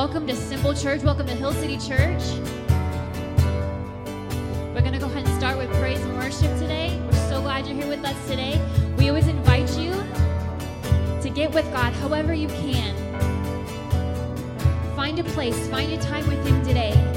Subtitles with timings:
[0.00, 1.02] Welcome to Simple Church.
[1.02, 2.22] Welcome to Hill City Church.
[4.72, 6.98] We're going to go ahead and start with praise and worship today.
[7.04, 8.58] We're so glad you're here with us today.
[8.96, 9.92] We always invite you
[11.20, 12.96] to get with God however you can.
[14.96, 17.09] Find a place, find a time with Him today.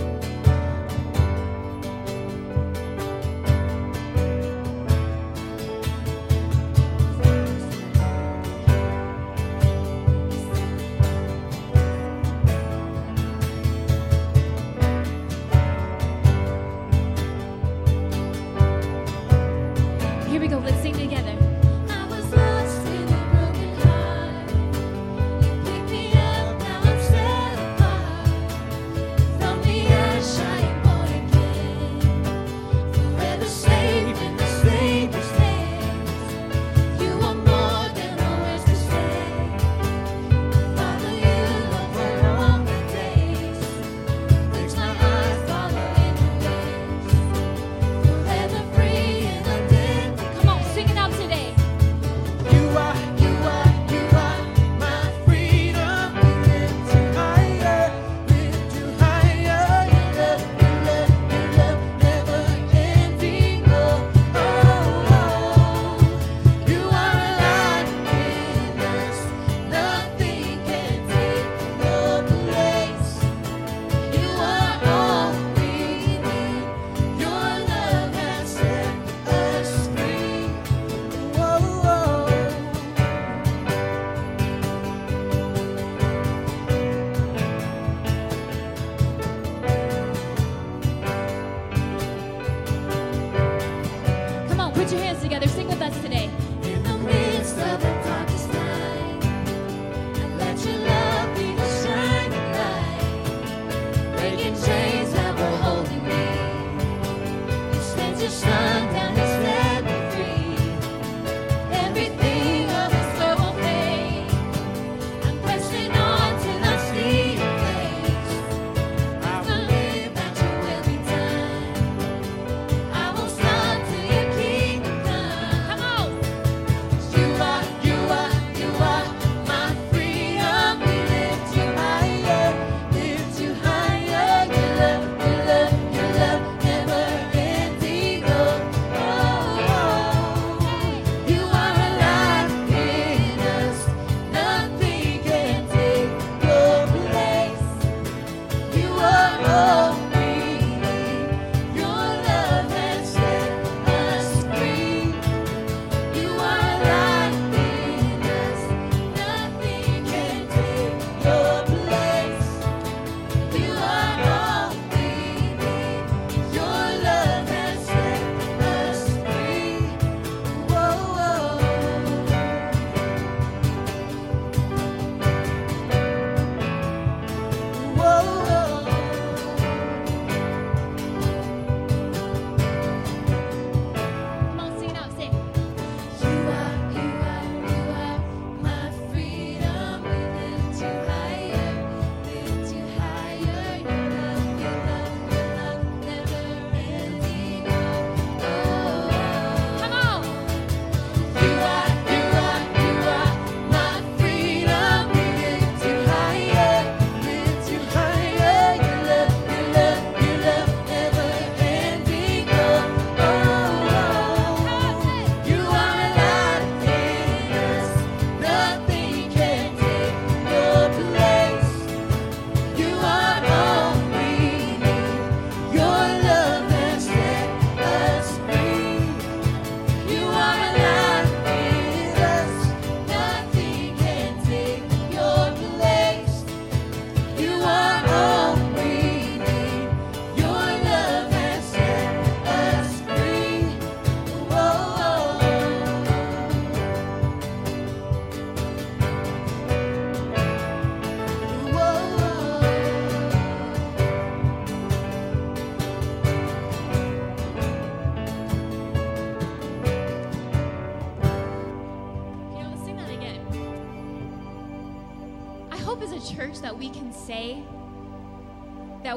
[104.23, 104.82] making change.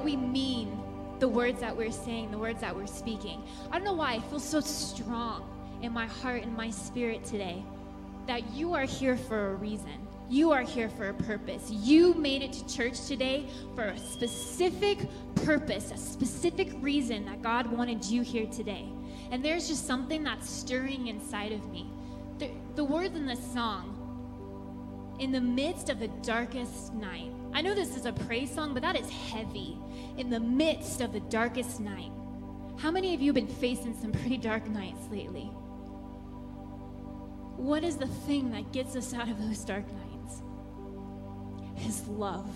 [0.06, 0.80] we mean
[1.18, 3.42] the words that we're saying, the words that we're speaking.
[3.72, 5.42] I don't know why I feel so strong
[5.82, 7.64] in my heart and my spirit today
[8.28, 10.06] that you are here for a reason.
[10.30, 11.68] You are here for a purpose.
[11.72, 15.08] You made it to church today for a specific
[15.44, 18.88] purpose, a specific reason that God wanted you here today.
[19.32, 21.90] And there's just something that's stirring inside of me.
[22.38, 27.74] The, the words in this song, in the midst of the darkest night, I know
[27.74, 29.78] this is a praise song, but that is heavy.
[30.18, 32.10] In the midst of the darkest night.
[32.76, 35.44] How many of you have been facing some pretty dark nights lately?
[37.56, 40.42] What is the thing that gets us out of those dark nights?
[41.76, 42.46] His love.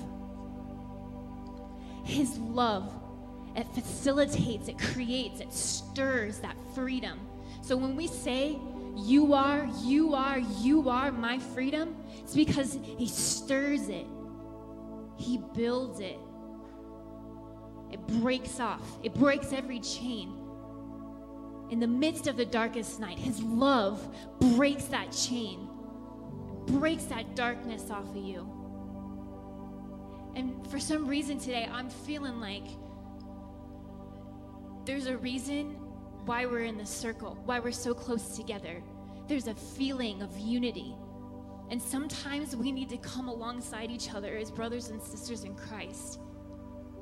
[2.05, 2.93] His love.
[3.57, 7.19] It facilitates, it creates, it stirs that freedom.
[7.63, 8.59] So when we say,
[8.97, 14.07] You are, you are, you are my freedom, it's because He stirs it,
[15.21, 16.19] He builds it,
[17.93, 20.37] it breaks off, it breaks every chain.
[21.71, 24.03] In the midst of the darkest night, His love
[24.41, 25.69] breaks that chain,
[26.67, 28.49] breaks that darkness off of you.
[30.35, 32.65] And for some reason today, I'm feeling like
[34.87, 35.77] there's a reason
[36.25, 38.83] why we're in this circle, why we're so close together.
[39.29, 40.95] There's a feeling of unity.
[41.71, 46.19] And sometimes we need to come alongside each other as brothers and sisters in Christ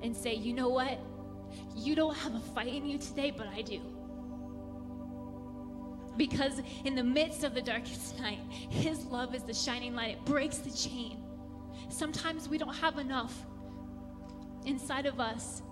[0.03, 1.00] and say, you know what?
[1.75, 3.81] You don't have a fight in you today, but I do.
[6.19, 10.17] Because in the midst of the darkest night, His love is the shining light.
[10.17, 11.25] It breaks the chain.
[11.88, 13.47] Sometimes we don't have enough
[14.67, 15.62] inside of us.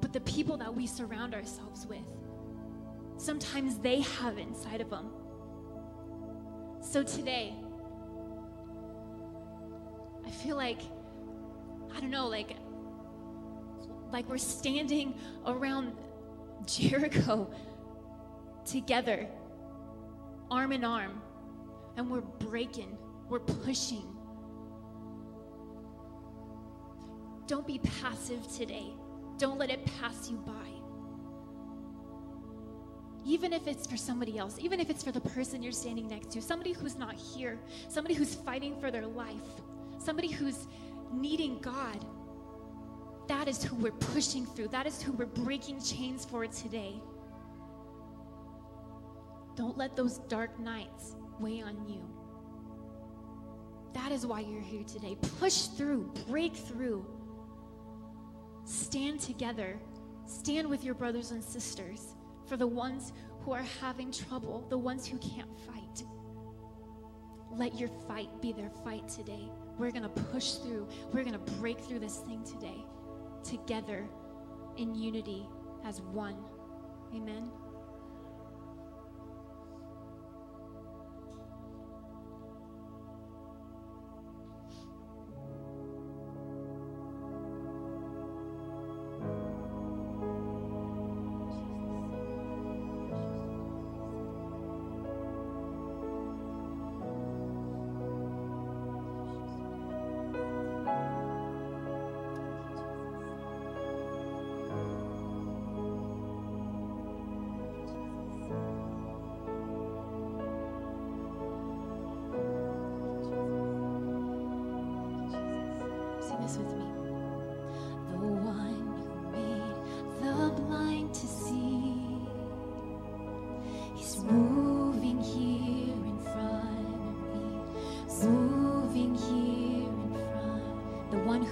[0.00, 1.98] But the people that we surround ourselves with,
[3.18, 5.10] sometimes they have it inside of them.
[6.90, 7.52] So today,
[10.26, 10.80] I feel like,
[11.94, 12.56] I don't know, like,
[14.10, 15.12] like we're standing
[15.46, 15.94] around
[16.64, 17.50] Jericho
[18.64, 19.26] together,
[20.50, 21.20] arm in arm,
[21.98, 22.96] and we're breaking,
[23.28, 24.16] we're pushing.
[27.46, 28.94] Don't be passive today.
[29.36, 30.77] Don't let it pass you by.
[33.28, 36.30] Even if it's for somebody else, even if it's for the person you're standing next
[36.30, 39.60] to, somebody who's not here, somebody who's fighting for their life,
[39.98, 40.66] somebody who's
[41.12, 42.06] needing God.
[43.26, 44.68] That is who we're pushing through.
[44.68, 47.02] That is who we're breaking chains for today.
[49.56, 52.00] Don't let those dark nights weigh on you.
[53.92, 55.18] That is why you're here today.
[55.38, 57.04] Push through, break through.
[58.64, 59.78] Stand together.
[60.24, 62.14] Stand with your brothers and sisters
[62.48, 66.04] for the ones who are having trouble, the ones who can't fight.
[67.50, 69.50] Let your fight be their fight today.
[69.78, 70.88] We're going to push through.
[71.12, 72.84] We're going to break through this thing today
[73.44, 74.06] together
[74.76, 75.46] in unity
[75.84, 76.36] as one.
[77.14, 77.50] Amen.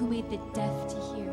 [0.06, 1.32] Made the deaf to hear.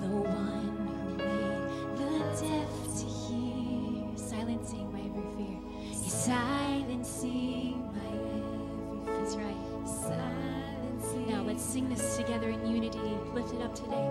[0.00, 0.76] The one
[1.06, 4.06] who made the deaf to hear.
[4.16, 5.58] Silencing my every fear.
[5.90, 9.18] He's silencing my every fear.
[9.18, 9.64] That's right.
[9.86, 11.28] Silencing.
[11.28, 12.98] Now let's sing this together in unity.
[13.34, 14.08] Lift it up today.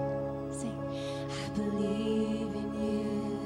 [0.52, 0.78] Sing.
[1.30, 3.43] I believe in you.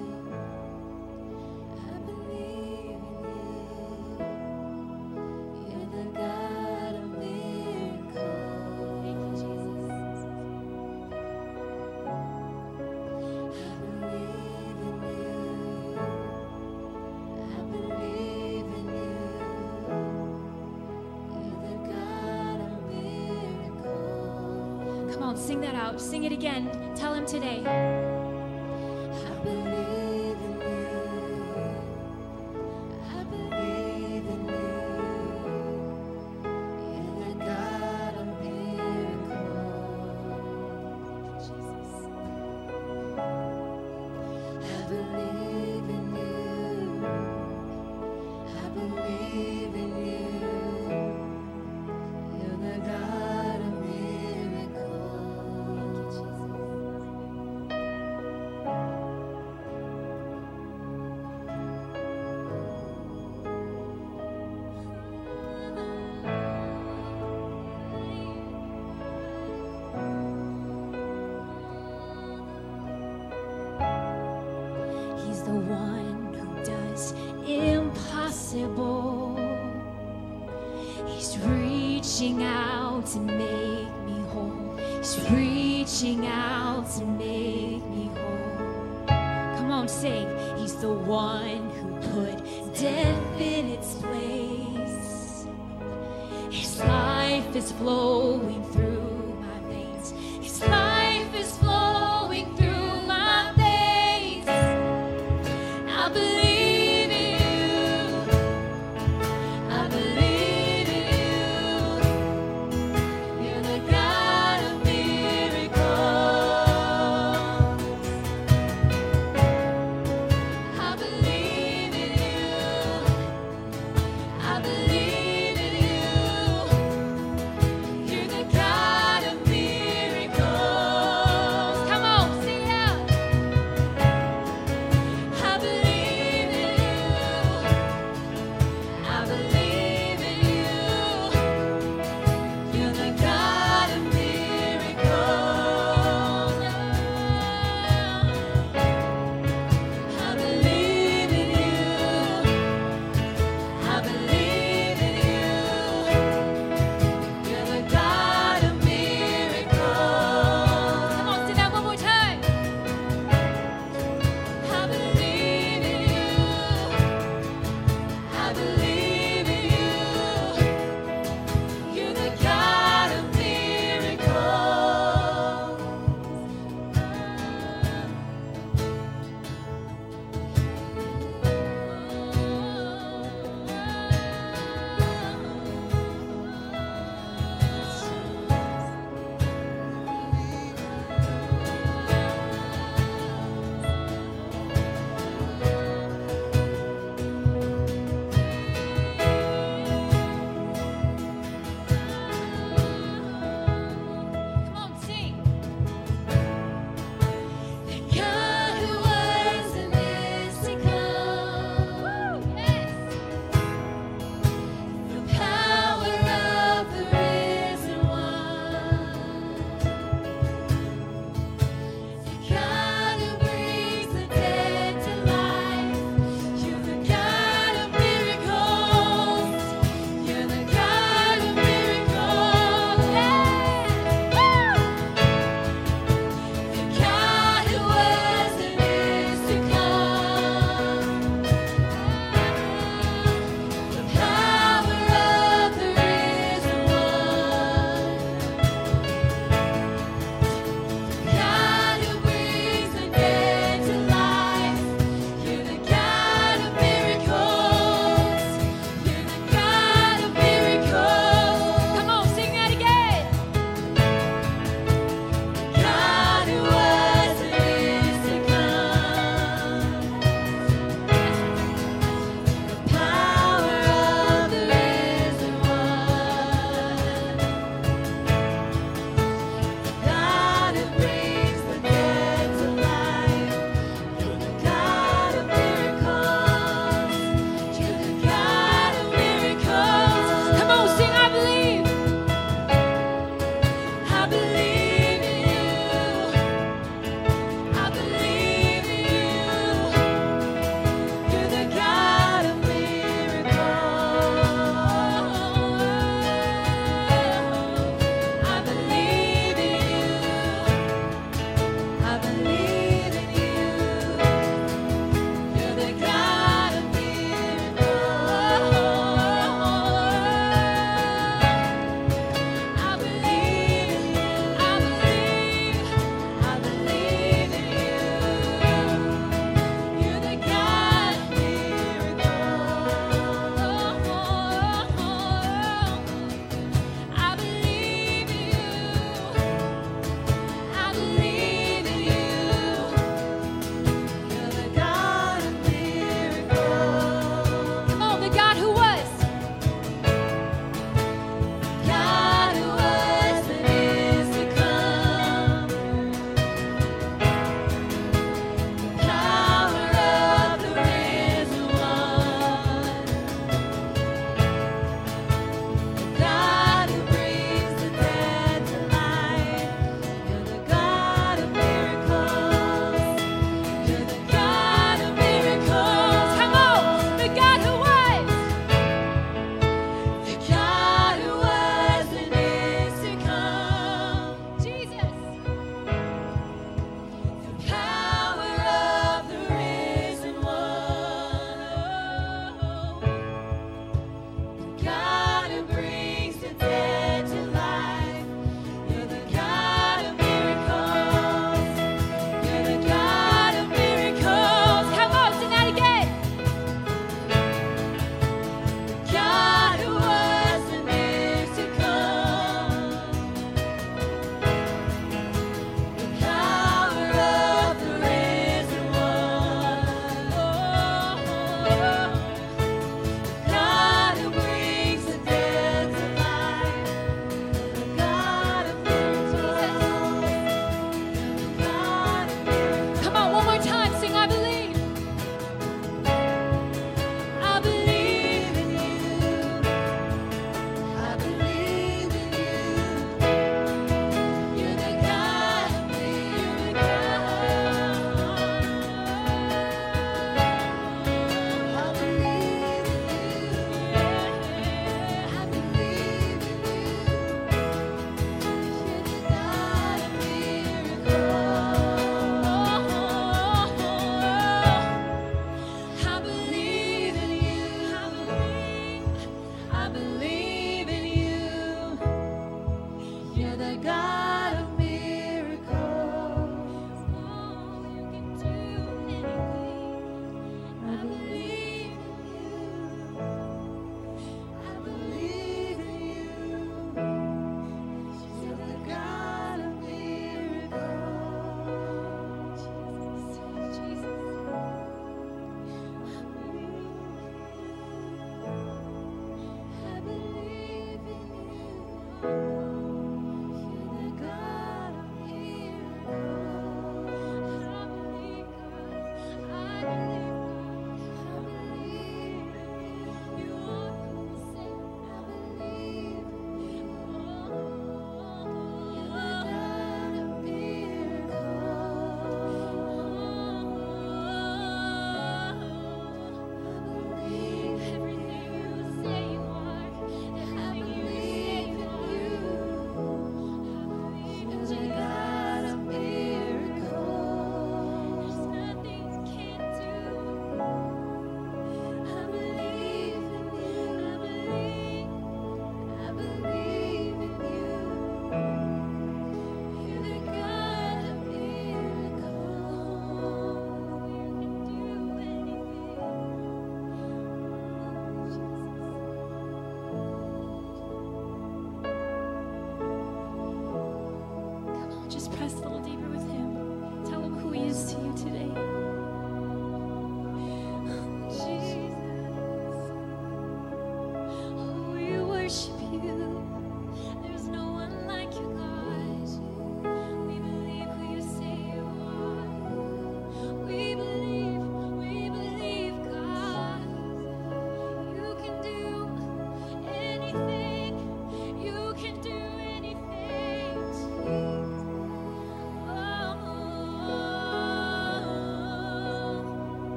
[25.38, 26.02] Sing that out.
[26.02, 26.70] Sing it again.
[26.96, 28.07] Tell him today.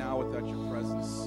[0.00, 1.26] Now without your presence.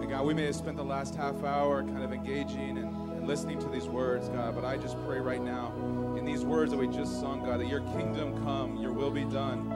[0.00, 3.26] And God, we may have spent the last half hour kind of engaging and, and
[3.26, 5.74] listening to these words, God, but I just pray right now
[6.16, 9.24] in these words that we just sung, God, that your kingdom come, your will be
[9.24, 9.70] done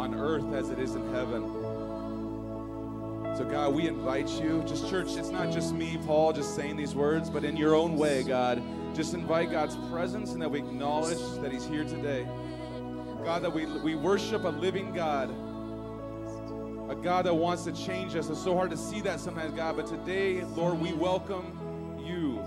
[0.00, 1.42] on earth as it is in heaven.
[3.36, 4.64] So, God, we invite you.
[4.66, 7.96] Just, church, it's not just me, Paul, just saying these words, but in your own
[7.96, 8.60] way, God.
[8.96, 12.26] Just invite God's presence and that we acknowledge that He's here today.
[13.24, 15.32] God, that we, we worship a living God,
[17.02, 18.28] God that wants to change us.
[18.28, 22.42] It's so hard to see that sometimes, God, but today, Lord, we welcome you.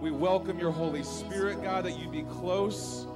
[0.00, 3.06] We welcome your Holy Spirit, God, that you be close.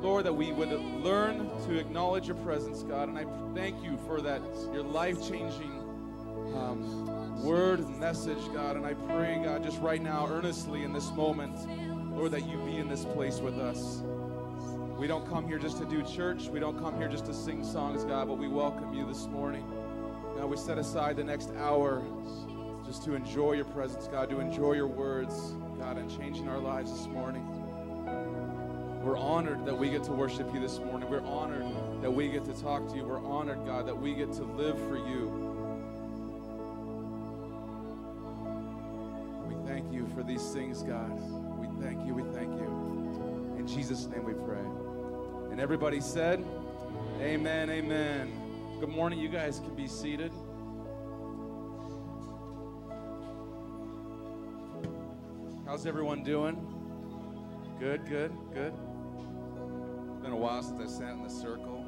[0.00, 3.08] Lord, that we would learn to acknowledge your presence, God.
[3.08, 4.40] And I thank you for that,
[4.72, 5.72] your life changing
[6.54, 8.76] um, word and message, God.
[8.76, 11.56] And I pray, God, just right now, earnestly in this moment,
[12.16, 14.02] Lord, that you be in this place with us.
[14.98, 16.48] We don't come here just to do church.
[16.48, 19.70] We don't come here just to sing songs, God, but we welcome you this morning.
[20.46, 22.04] God, we set aside the next hour
[22.86, 26.92] just to enjoy your presence, God, to enjoy your words, God, and changing our lives
[26.92, 27.44] this morning.
[29.02, 31.10] We're honored that we get to worship you this morning.
[31.10, 31.66] We're honored
[32.00, 33.02] that we get to talk to you.
[33.02, 35.26] We're honored, God, that we get to live for you.
[39.48, 41.10] We thank you for these things, God.
[41.58, 42.14] We thank you.
[42.14, 43.56] We thank you.
[43.58, 44.64] In Jesus' name we pray.
[45.50, 46.44] And everybody said,
[47.20, 48.45] Amen, amen.
[48.78, 49.18] Good morning.
[49.18, 50.30] You guys can be seated.
[55.64, 56.56] How's everyone doing?
[57.80, 58.74] Good, good, good.
[60.10, 61.86] It's been a while since I sat in the circle.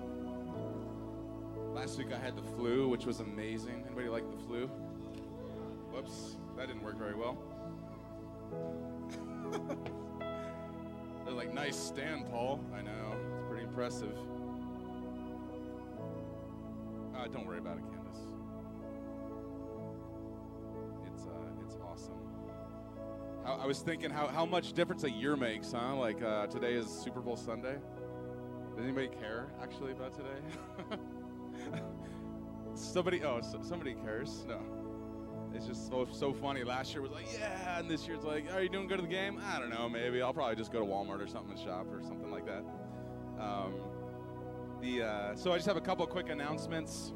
[1.75, 3.85] Last week I had the flu, which was amazing.
[3.87, 4.67] Anybody like the flu?
[5.93, 7.37] Whoops, that didn't work very well.
[11.27, 12.65] They're like, nice stand, Paul.
[12.75, 14.17] I know, it's pretty impressive.
[17.29, 18.21] Uh, don't worry about it, Candace.
[21.07, 22.15] It's uh, it's awesome.
[23.45, 25.97] I was thinking how, how much difference a year makes, huh?
[25.97, 27.77] Like uh, today is Super Bowl Sunday.
[28.77, 31.01] Does anybody care actually about today?
[32.75, 34.45] somebody, oh, so, somebody cares.
[34.47, 34.61] No,
[35.55, 36.63] it's just so so funny.
[36.63, 39.11] Last year was like, yeah, and this year's like, are you doing good at the
[39.11, 39.41] game?
[39.45, 40.21] I don't know, maybe.
[40.21, 42.65] I'll probably just go to Walmart or something and shop or something like that.
[43.41, 43.75] Um,
[44.81, 47.13] the uh, so I just have a couple quick announcements,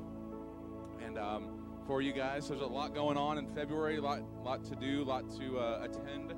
[1.04, 1.48] and um,
[1.86, 5.02] for you guys, there's a lot going on in February, a lot lot to do,
[5.02, 6.34] a lot to uh, attend.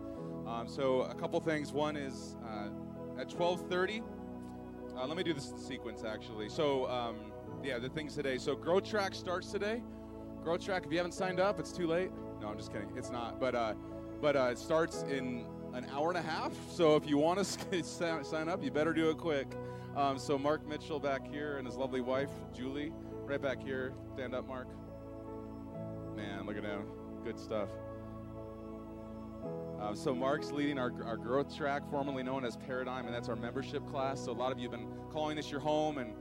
[0.46, 1.72] Um, so a couple things.
[1.72, 4.02] One is uh, at 12:30.
[4.96, 6.48] Uh, let me do this in sequence actually.
[6.48, 7.32] So um,
[7.62, 8.38] yeah, the things today.
[8.38, 9.82] So Grow Track starts today.
[10.42, 10.84] Grow Track.
[10.84, 12.10] If you haven't signed up, it's too late.
[12.40, 12.90] No, I'm just kidding.
[12.96, 13.40] It's not.
[13.40, 13.74] But uh,
[14.20, 16.52] but uh, it starts in an hour and a half.
[16.70, 17.82] So if you want to
[18.24, 19.48] sign up, you better do it quick.
[19.96, 22.92] Um, so Mark Mitchell back here and his lovely wife Julie,
[23.24, 23.92] right back here.
[24.12, 24.66] Stand up, Mark.
[26.16, 26.86] Man, look at him.
[27.24, 27.68] Good stuff.
[29.80, 33.36] Uh, so Mark's leading our, our growth track, formerly known as Paradigm, and that's our
[33.36, 34.24] membership class.
[34.24, 36.14] So a lot of you have been calling this your home and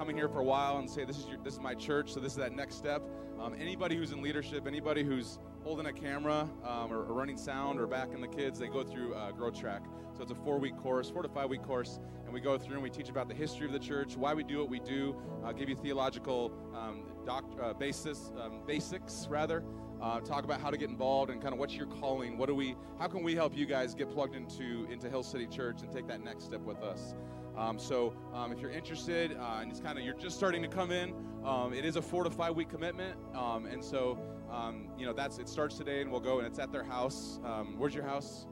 [0.00, 2.10] coming here for a while and say this is your, this is my church.
[2.14, 3.02] So this is that next step.
[3.38, 7.78] Um, anybody who's in leadership, anybody who's holding a camera um, or, or, running sound
[7.78, 9.82] or backing the kids, they go through uh, Grow Track.
[10.16, 12.88] So it's a four-week course, four to five-week course, and we go through and we
[12.88, 15.68] teach about the history of the church, why we do what we do, uh, give
[15.68, 19.62] you theological um, uh, basis, um, basics rather,
[20.00, 22.38] uh, talk about how to get involved and kind of what's your calling.
[22.38, 22.74] What do we?
[22.98, 26.08] How can we help you guys get plugged into into Hill City Church and take
[26.08, 27.14] that next step with us?
[27.56, 30.68] Um, so um, if you're interested uh, and it's kind of you're just starting to
[30.68, 34.18] come in, um, it is a four to five week commitment, um, and so
[34.50, 37.40] um, you know that's it starts today and we'll go and it's at their house.
[37.44, 38.46] Um, where's your house?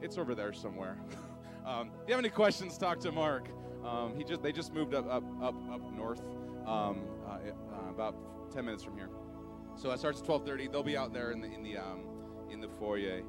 [0.00, 0.98] It's over there somewhere.
[1.66, 3.48] if you have any questions, talk to Mark.
[4.16, 6.22] he just they just moved up up up up north,
[6.66, 8.14] uh, uh, about
[8.52, 9.10] 10 minutes from here.
[9.74, 10.70] So that starts at 12:30.
[10.70, 11.78] They'll be out there in the in the
[12.50, 13.22] in the foyer.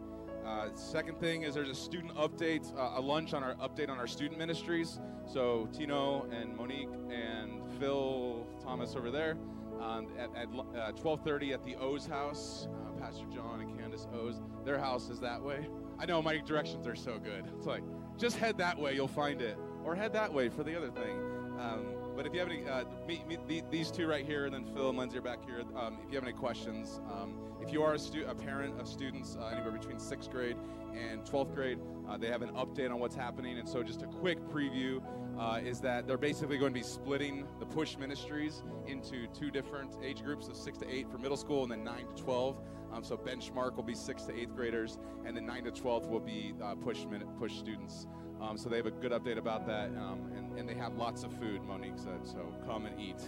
[0.48, 3.98] Uh, second thing is there's a student update, uh, a lunch on our update on
[3.98, 5.00] our student ministries.
[5.26, 9.38] So Tino and Monique and Phil Thomas over there
[9.82, 12.70] um, at, at uh, 12:30 at the O's house.
[12.72, 14.40] Uh, Pastor John and Candace O's.
[14.64, 15.68] Their house is that way.
[16.00, 17.52] I know my directions are so good.
[17.58, 17.84] It's like
[18.18, 21.18] just head that way, you'll find it, or head that way for the other thing.
[21.60, 24.66] Um, but if you have any, uh, meet, meet these two right here, and then
[24.74, 25.64] Phil and Lindsay are back here.
[25.76, 27.36] Um, if you have any questions, um,
[27.68, 30.56] if you are a, stu- a parent of students uh, anywhere between sixth grade
[30.94, 31.78] and 12th grade,
[32.08, 33.60] uh, they have an update on what's happening.
[33.60, 35.02] And so, just a quick preview
[35.38, 39.98] uh, is that they're basically going to be splitting the push ministries into two different
[40.02, 42.62] age groups of six to eight for middle school, and then nine to 12.
[42.94, 46.22] Um, so benchmark will be six to eighth graders, and then nine to 12th will
[46.22, 48.08] be uh, push minute, push students.
[48.40, 51.24] Um, so they have a good update about that, um, and, and they have lots
[51.24, 52.26] of food, Monique said.
[52.26, 53.20] So come and eat.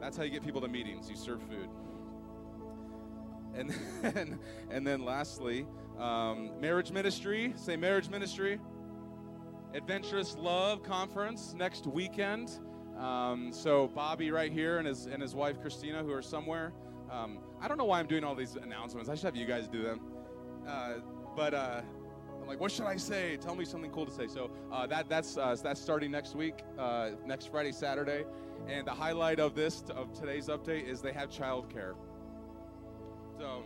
[0.00, 1.10] That's how you get people to meetings.
[1.10, 1.68] You serve food.
[3.56, 4.38] And then,
[4.70, 5.66] and then lastly,
[5.98, 7.52] um, marriage ministry.
[7.56, 8.60] Say marriage ministry.
[9.74, 12.58] Adventurous Love Conference next weekend.
[12.98, 16.72] Um, so Bobby right here and his and his wife Christina, who are somewhere.
[17.10, 19.08] Um, I don't know why I'm doing all these announcements.
[19.08, 20.00] I should have you guys do them.
[20.66, 20.94] Uh,
[21.36, 21.82] but uh,
[22.40, 23.36] I'm like, what should I say?
[23.36, 24.26] Tell me something cool to say.
[24.26, 28.24] So uh, that that's uh, that's starting next week, uh, next Friday, Saturday,
[28.68, 31.94] and the highlight of this of today's update is they have childcare.
[33.38, 33.62] So,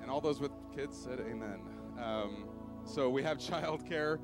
[0.00, 1.60] and all those with kids said amen.
[2.02, 2.48] Um,
[2.84, 4.18] so we have childcare.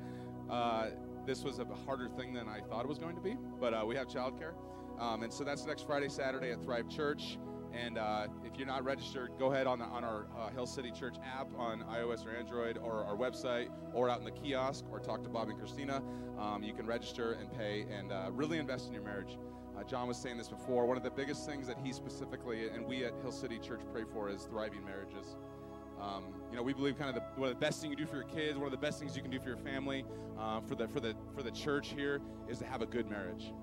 [0.49, 0.87] Uh,
[1.25, 3.83] this was a harder thing than I thought it was going to be, but uh,
[3.85, 4.53] we have childcare.
[4.99, 7.37] Um, and so that's next Friday, Saturday at Thrive Church.
[7.71, 10.91] And uh, if you're not registered, go ahead on, the, on our uh, Hill City
[10.91, 14.99] Church app on iOS or Android or our website or out in the kiosk or
[14.99, 16.01] talk to Bob and Christina.
[16.39, 19.37] Um, you can register and pay and uh, really invest in your marriage.
[19.79, 20.85] Uh, John was saying this before.
[20.85, 24.03] One of the biggest things that he specifically and we at Hill City Church pray
[24.11, 25.37] for is thriving marriages.
[26.01, 28.05] Um, you know, we believe kind of the, one of the best things you do
[28.05, 30.05] for your kids, one of the best things you can do for your family,
[30.39, 33.53] uh, for the for the for the church here is to have a good marriage.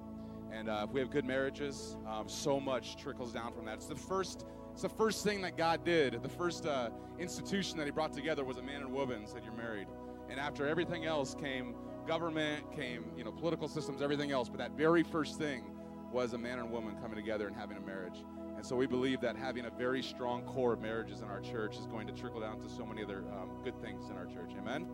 [0.52, 3.74] And uh, if we have good marriages, um, so much trickles down from that.
[3.74, 4.44] It's the first.
[4.72, 6.22] It's the first thing that God did.
[6.22, 9.26] The first uh, institution that He brought together was a man and woman.
[9.26, 9.88] Said you're married,
[10.30, 11.74] and after everything else came
[12.06, 14.48] government, came you know political systems, everything else.
[14.48, 15.64] But that very first thing
[16.12, 18.24] was a man and woman coming together and having a marriage.
[18.56, 21.76] And so we believe that having a very strong core of marriages in our church
[21.76, 24.52] is going to trickle down to so many other um, good things in our church.
[24.58, 24.86] Amen.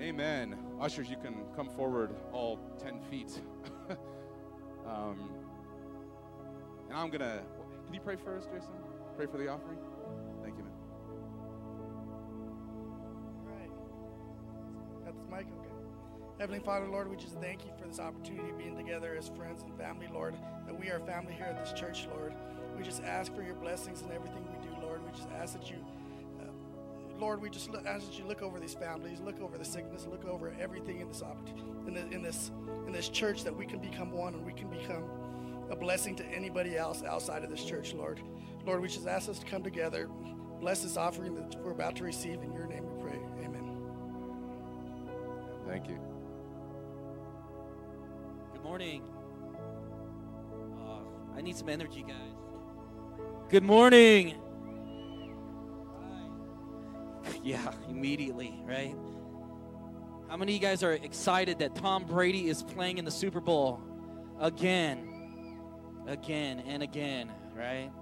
[0.00, 0.58] Amen.
[0.80, 3.40] Ushers, you can come forward all 10 feet.
[4.86, 5.30] um,
[6.88, 7.42] and I'm going to.
[7.84, 8.72] Can you pray for us, Jason?
[9.16, 9.78] Pray for the offering?
[10.42, 10.72] Thank you, man.
[13.46, 13.70] Right.
[15.04, 15.46] Got this mic?
[15.60, 15.63] Okay.
[16.38, 19.62] Heavenly Father, Lord, we just thank you for this opportunity of being together as friends
[19.62, 20.34] and family, Lord,
[20.66, 22.34] that we are family here at this church, Lord.
[22.76, 25.00] We just ask for your blessings in everything we do, Lord.
[25.04, 25.76] We just ask that you,
[26.40, 26.50] uh,
[27.20, 30.24] Lord, we just ask that you look over these families, look over the sickness, look
[30.24, 31.22] over everything in this
[31.86, 32.50] in, the, in this
[32.86, 35.04] in this church, that we can become one and we can become
[35.70, 38.20] a blessing to anybody else outside of this church, Lord.
[38.66, 40.08] Lord, we just ask us to come together,
[40.60, 42.42] bless this offering that we're about to receive.
[42.42, 43.18] In your name we pray.
[43.44, 43.76] Amen.
[45.68, 46.13] Thank you.
[48.74, 49.02] Morning.
[50.82, 52.16] Uh, I need some energy, guys.
[53.48, 54.34] Good morning.
[57.44, 58.96] Yeah, immediately, right?
[60.28, 63.40] How many of you guys are excited that Tom Brady is playing in the Super
[63.40, 63.80] Bowl
[64.40, 65.56] again,
[66.08, 67.92] again, and again, right?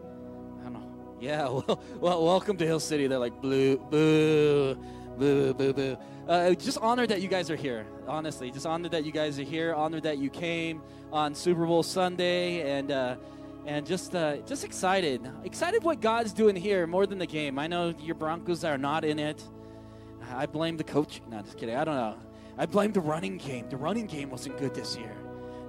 [0.58, 0.90] I don't know.
[1.20, 3.06] Yeah, well, well welcome to Hill City.
[3.08, 4.82] They're like, blue, boo,
[5.18, 5.96] boo, boo, boo.
[6.28, 8.50] Uh, just honored that you guys are here, honestly.
[8.50, 9.74] Just honored that you guys are here.
[9.74, 13.16] Honored that you came on Super Bowl Sunday, and uh,
[13.66, 17.58] and just uh, just excited, excited what God's doing here more than the game.
[17.58, 19.42] I know your Broncos are not in it.
[20.32, 21.20] I blame the coach.
[21.28, 21.76] No, just kidding.
[21.76, 22.16] I don't know.
[22.56, 23.68] I blame the running game.
[23.68, 25.14] The running game wasn't good this year.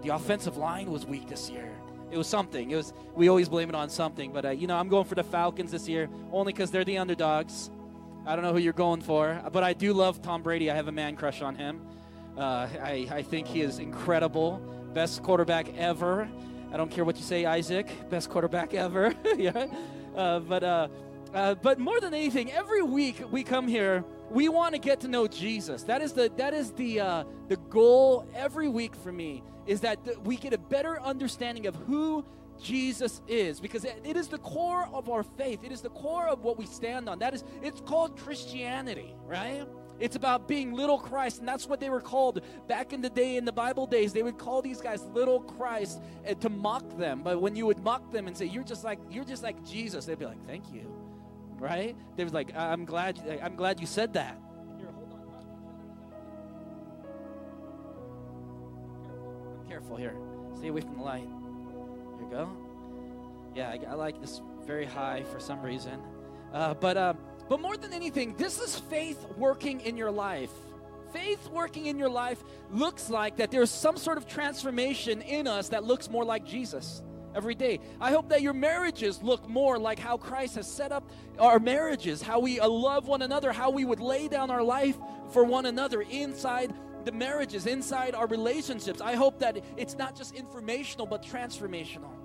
[0.03, 1.71] The offensive line was weak this year.
[2.11, 2.69] It was something.
[2.69, 2.93] It was.
[3.15, 5.71] We always blame it on something, but uh, you know, I'm going for the Falcons
[5.71, 7.71] this year only because they're the underdogs.
[8.25, 10.71] I don't know who you're going for, but I do love Tom Brady.
[10.71, 11.81] I have a man crush on him.
[12.37, 14.61] Uh, I, I think he is incredible.
[14.93, 16.29] Best quarterback ever.
[16.71, 18.09] I don't care what you say, Isaac.
[18.09, 19.13] Best quarterback ever.
[19.37, 19.67] yeah.
[20.15, 20.87] Uh, but uh,
[21.33, 25.09] uh, but more than anything, every week we come here, we want to get to
[25.09, 25.83] know Jesus.
[25.83, 29.43] That is the that is the uh, the goal every week for me.
[29.65, 32.23] Is that th- we get a better understanding of who
[32.61, 35.63] Jesus is because it- is the core of our faith.
[35.63, 37.19] It is the core of what we stand on.
[37.19, 39.67] That is, it's called Christianity, right?
[39.99, 43.37] It's about being little Christ, and that's what they were called back in the day,
[43.37, 44.11] in the Bible days.
[44.11, 47.21] They would call these guys little Christ uh, to mock them.
[47.23, 50.05] But when you would mock them and say, "You're just like you're just like Jesus,"
[50.05, 50.91] they'd be like, "Thank you,"
[51.59, 51.95] right?
[52.15, 54.37] They was like, "I'm glad, I'm glad you said that."
[54.77, 55.21] Here, hold on.
[59.69, 60.15] Careful here.
[60.57, 61.29] Stay away from the light.
[62.33, 62.49] Go.
[63.53, 65.99] Yeah, I, I like this very high for some reason.
[66.51, 67.13] Uh, but uh,
[67.47, 70.49] but more than anything, this is faith working in your life.
[71.11, 75.69] Faith working in your life looks like that there's some sort of transformation in us
[75.69, 77.03] that looks more like Jesus
[77.35, 77.79] every day.
[78.01, 81.07] I hope that your marriages look more like how Christ has set up
[81.37, 84.97] our marriages, how we uh, love one another, how we would lay down our life
[85.31, 86.73] for one another inside
[87.05, 89.01] the marriages, inside our relationships.
[89.01, 92.22] I hope that it's not just informational but transformational.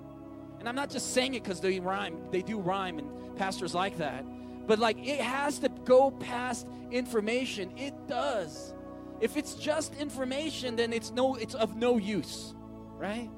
[0.59, 3.97] And I'm not just saying it because they rhyme, they do rhyme, and pastors like
[3.97, 4.25] that.
[4.67, 7.71] But like it has to go past information.
[7.77, 8.73] It does.
[9.19, 12.53] If it's just information, then it's no it's of no use,
[12.97, 13.29] right?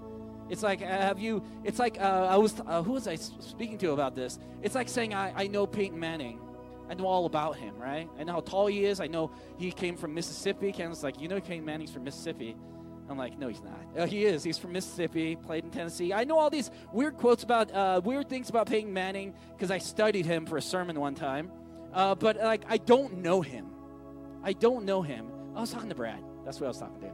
[0.50, 3.78] It's like, uh, have you, it's like, uh, I was, uh, who was I speaking
[3.78, 4.38] to about this?
[4.62, 6.42] It's like saying, I, I know Peyton Manning.
[6.90, 8.10] I know all about him, right?
[8.20, 9.00] I know how tall he is.
[9.00, 10.74] I know he came from Mississippi.
[10.74, 12.58] Candace's like, you know Peyton Manning's from Mississippi.
[13.12, 13.80] I'm like, no, he's not.
[13.98, 14.44] Uh, he is.
[14.44, 16.14] He's from Mississippi, played in Tennessee.
[16.14, 19.78] I know all these weird quotes about, uh, weird things about Peyton Manning because I
[19.78, 21.52] studied him for a sermon one time.
[21.94, 23.68] Uh, but, like, I don't know him.
[24.44, 25.28] I don't know him.
[25.56, 26.24] I was talking to Brad.
[26.46, 27.12] That's what I was talking to.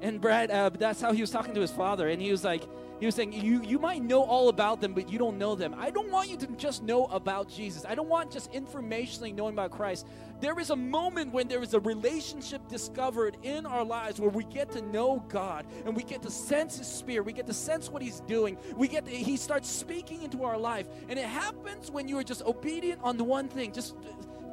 [0.00, 2.08] And Brad, uh, that's how he was talking to his father.
[2.08, 2.62] And he was like,
[3.02, 5.74] he was saying, you, you might know all about them, but you don't know them.
[5.76, 7.84] I don't want you to just know about Jesus.
[7.84, 10.06] I don't want just informationally knowing about Christ.
[10.40, 14.44] There is a moment when there is a relationship discovered in our lives where we
[14.44, 17.26] get to know God and we get to sense His Spirit.
[17.26, 18.56] We get to sense what He's doing.
[18.76, 20.86] We get to, He starts speaking into our life.
[21.08, 23.72] And it happens when you are just obedient on the one thing.
[23.72, 23.96] Just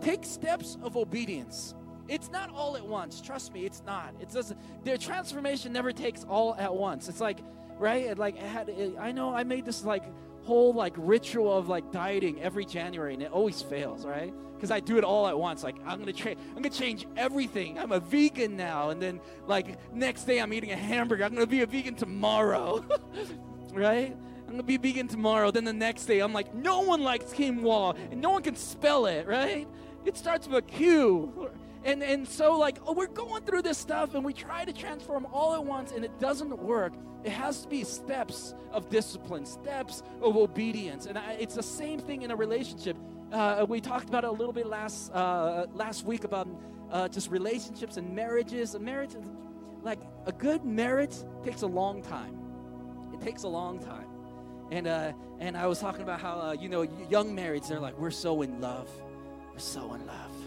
[0.01, 1.75] take steps of obedience.
[2.07, 3.21] It's not all at once.
[3.21, 4.15] Trust me, it's not.
[4.19, 4.59] It doesn't.
[4.83, 7.07] Their transformation never takes all at once.
[7.09, 7.41] It's like,
[7.79, 8.05] right?
[8.05, 8.35] It like
[8.99, 10.03] I know I made this like
[10.43, 14.33] whole like ritual of like dieting every January, and it always fails, right?
[14.55, 15.63] Because I do it all at once.
[15.63, 16.39] Like I'm gonna change.
[16.49, 17.79] I'm gonna change everything.
[17.79, 21.23] I'm a vegan now, and then like next day I'm eating a hamburger.
[21.23, 22.85] I'm gonna be a vegan tomorrow,
[23.73, 24.15] right?
[24.49, 25.51] I'm gonna be vegan tomorrow.
[25.51, 29.05] Then the next day, I'm like, no one likes quinoa, and no one can spell
[29.05, 29.67] it, right?
[30.05, 31.51] It starts with a Q.
[31.83, 35.25] And, and so, like, oh, we're going through this stuff and we try to transform
[35.31, 36.93] all at once and it doesn't work.
[37.23, 41.05] It has to be steps of discipline, steps of obedience.
[41.05, 42.97] And I, it's the same thing in a relationship.
[43.31, 46.47] Uh, we talked about it a little bit last, uh, last week about
[46.91, 48.75] uh, just relationships and marriages.
[48.75, 49.15] A marriage,
[49.81, 51.15] like, a good marriage
[51.45, 52.37] takes a long time.
[53.13, 54.07] It takes a long time.
[54.71, 57.97] And, uh, and I was talking about how, uh, you know, young marrieds, they're like,
[57.97, 58.89] we're so in love.
[59.51, 60.38] We're so in love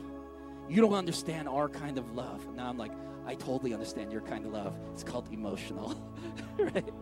[0.68, 2.46] you don't understand our kind of love.
[2.54, 2.92] Now I'm like,
[3.26, 4.78] I totally understand your kind of love.
[4.92, 5.94] It's called emotional,
[6.58, 6.92] right?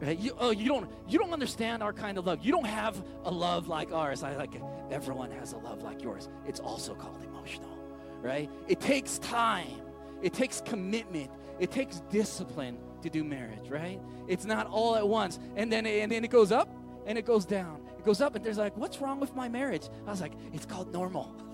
[0.00, 0.18] Right?
[0.18, 2.44] You, oh, you don't you don't understand our kind of love.
[2.44, 4.22] You don't have a love like ours.
[4.22, 6.28] I like everyone has a love like yours.
[6.46, 7.78] It's also called emotional,
[8.20, 8.50] right?
[8.68, 9.80] It takes time.
[10.20, 11.30] It takes commitment.
[11.58, 14.00] It takes discipline to do marriage, right?
[14.28, 15.38] It's not all at once.
[15.56, 16.68] And then and then it goes up
[17.06, 17.80] and it goes down.
[17.98, 19.88] It goes up and there's like, what's wrong with my marriage?
[20.06, 21.34] I was like, it's called normal.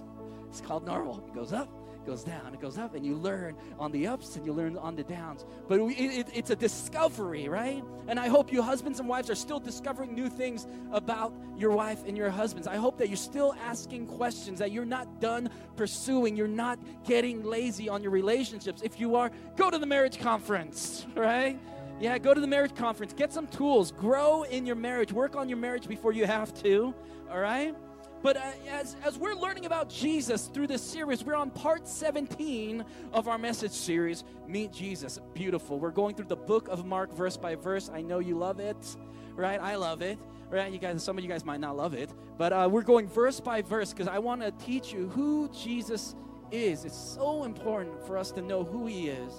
[0.53, 1.25] It's called normal.
[1.27, 4.37] It goes up, it goes down, it goes up, and you learn on the ups
[4.37, 5.47] and you learn on the downs.
[5.67, 7.83] But we, it, it's a discovery, right?
[8.07, 12.03] And I hope you husbands and wives are still discovering new things about your wife
[12.07, 12.69] and your husbands.
[12.69, 17.43] I hope that you're still asking questions, that you're not done pursuing, you're not getting
[17.43, 18.83] lazy on your relationships.
[18.83, 21.59] If you are, go to the marriage conference, right?
[21.99, 25.49] Yeah, go to the marriage conference, get some tools, grow in your marriage, work on
[25.49, 26.95] your marriage before you have to,
[27.31, 27.75] all right?
[28.23, 32.85] But uh, as, as we're learning about Jesus through this series, we're on part 17
[33.13, 35.19] of our message series, Meet Jesus.
[35.35, 35.81] Beautiful.
[35.81, 37.91] We're going through the book of Mark verse by verse.
[37.93, 38.97] I know you love it,
[39.35, 39.61] right?
[39.61, 40.19] I love it,
[40.51, 40.73] right?
[40.73, 43.41] You guys, some of you guys might not love it, but uh, we're going verse
[43.41, 46.15] by verse because I want to teach you who Jesus
[46.53, 46.85] is.
[46.85, 49.33] It's so important for us to know who he is,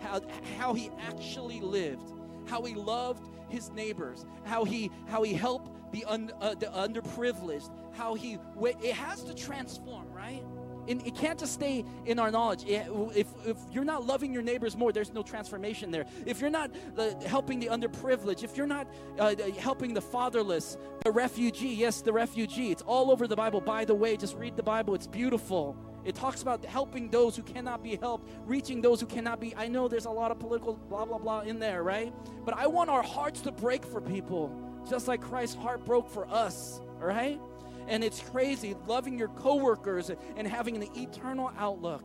[0.00, 0.22] how,
[0.58, 2.14] how he actually lived,
[2.46, 7.70] how he loved his neighbors, how he, how he helped the, un, uh, the underprivileged,
[7.92, 10.42] how he it has to transform, right?
[10.88, 12.64] And it can't just stay in our knowledge.
[12.66, 16.06] If, if you're not loving your neighbors more, there's no transformation there.
[16.26, 18.88] If you're not uh, helping the underprivileged, if you're not
[19.18, 23.60] uh, helping the fatherless, the refugee, yes, the refugee, it's all over the Bible.
[23.60, 25.76] By the way, just read the Bible, it's beautiful.
[26.04, 29.54] It talks about helping those who cannot be helped, reaching those who cannot be.
[29.56, 32.12] I know there's a lot of political blah, blah, blah in there, right?
[32.44, 34.50] But I want our hearts to break for people,
[34.88, 37.40] just like Christ's heart broke for us, all right?
[37.88, 42.04] And it's crazy loving your coworkers and having an eternal outlook.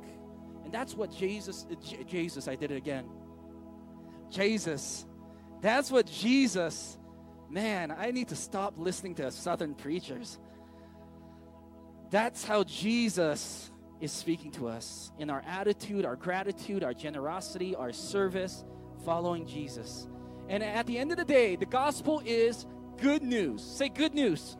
[0.63, 3.05] And that's what Jesus, J- Jesus, I did it again.
[4.29, 5.05] Jesus,
[5.61, 6.97] that's what Jesus,
[7.49, 10.39] man, I need to stop listening to Southern preachers.
[12.09, 17.91] That's how Jesus is speaking to us in our attitude, our gratitude, our generosity, our
[17.91, 18.63] service,
[19.05, 20.07] following Jesus.
[20.49, 22.65] And at the end of the day, the gospel is
[22.97, 23.61] good news.
[23.61, 24.57] Say good news.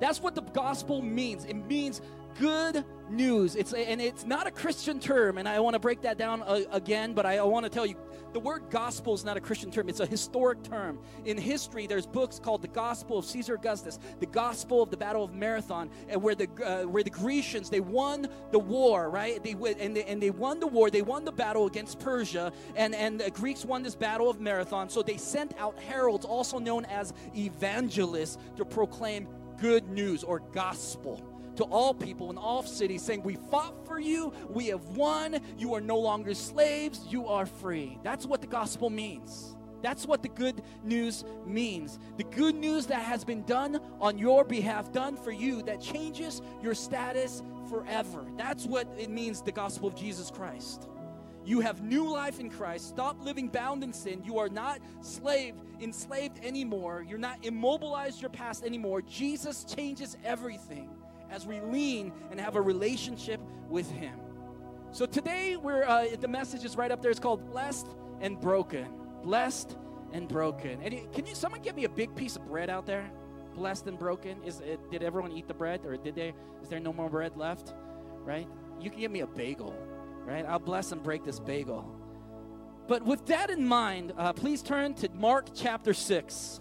[0.00, 1.44] That's what the gospel means.
[1.44, 2.00] It means
[2.38, 3.56] good news.
[3.56, 6.62] It's and it's not a Christian term, and I want to break that down uh,
[6.70, 7.12] again.
[7.12, 7.96] But I, I want to tell you,
[8.32, 9.88] the word gospel is not a Christian term.
[9.88, 10.98] It's a historic term.
[11.24, 15.24] In history, there's books called the Gospel of Caesar Augustus, the Gospel of the Battle
[15.24, 19.42] of Marathon, and where the uh, where the Grecians they won the war, right?
[19.42, 20.90] They and they, and they won the war.
[20.90, 24.88] They won the battle against Persia, and and the Greeks won this Battle of Marathon.
[24.88, 29.26] So they sent out heralds, also known as evangelists, to proclaim
[29.60, 31.27] good news or gospel
[31.58, 35.74] to all people in all cities, saying, We fought for you, we have won, you
[35.74, 37.98] are no longer slaves, you are free.
[38.04, 39.56] That's what the gospel means.
[39.82, 41.98] That's what the good news means.
[42.16, 46.42] The good news that has been done on your behalf, done for you, that changes
[46.62, 48.24] your status forever.
[48.36, 50.88] That's what it means, the gospel of Jesus Christ.
[51.44, 52.88] You have new life in Christ.
[52.88, 54.22] Stop living bound in sin.
[54.24, 57.04] You are not slave, enslaved anymore.
[57.08, 59.02] You're not immobilized your past anymore.
[59.02, 60.90] Jesus changes everything
[61.30, 64.18] as we lean and have a relationship with Him.
[64.92, 67.10] So today, we're uh, the message is right up there.
[67.10, 67.86] It's called "Blessed
[68.20, 68.86] and Broken."
[69.22, 69.76] Blessed
[70.12, 70.80] and broken.
[70.80, 73.10] And can you someone give me a big piece of bread out there?
[73.54, 74.42] Blessed and broken.
[74.44, 76.32] Is it, did everyone eat the bread, or did they?
[76.62, 77.74] Is there no more bread left?
[78.24, 78.48] Right?
[78.80, 79.74] You can give me a bagel.
[80.24, 80.46] Right?
[80.46, 81.84] I'll bless and break this bagel.
[82.86, 86.60] But with that in mind, uh, please turn to Mark chapter six.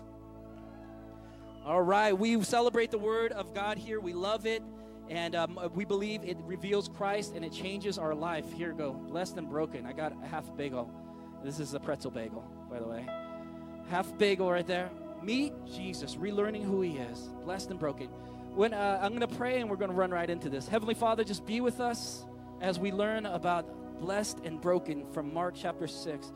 [1.67, 3.99] All right, we celebrate the Word of God here.
[3.99, 4.63] We love it,
[5.09, 8.45] and um, we believe it reveals Christ and it changes our life.
[8.53, 8.93] Here go.
[8.93, 9.85] Blessed and broken.
[9.85, 10.89] I got a half bagel.
[11.43, 13.05] This is a pretzel bagel, by the way.
[13.89, 14.89] Half bagel right there.
[15.21, 17.19] Meet Jesus, relearning who He is.
[17.43, 18.07] Blessed and broken.
[18.55, 20.69] When uh, I'm going to pray, and we're going to run right into this.
[20.69, 22.25] Heavenly Father, just be with us
[22.61, 26.31] as we learn about blessed and broken from Mark chapter six.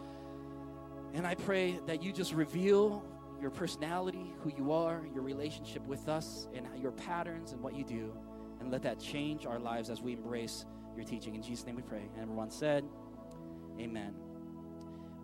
[1.14, 3.06] And I pray that you just reveal
[3.42, 7.84] your personality, who you are, your relationship with us, and your patterns and what you
[7.84, 8.14] do.
[8.60, 10.66] And let that change our lives as we embrace
[10.96, 11.34] your teaching.
[11.34, 12.04] In Jesus' name we pray.
[12.14, 12.86] And everyone said,
[13.80, 14.14] Amen.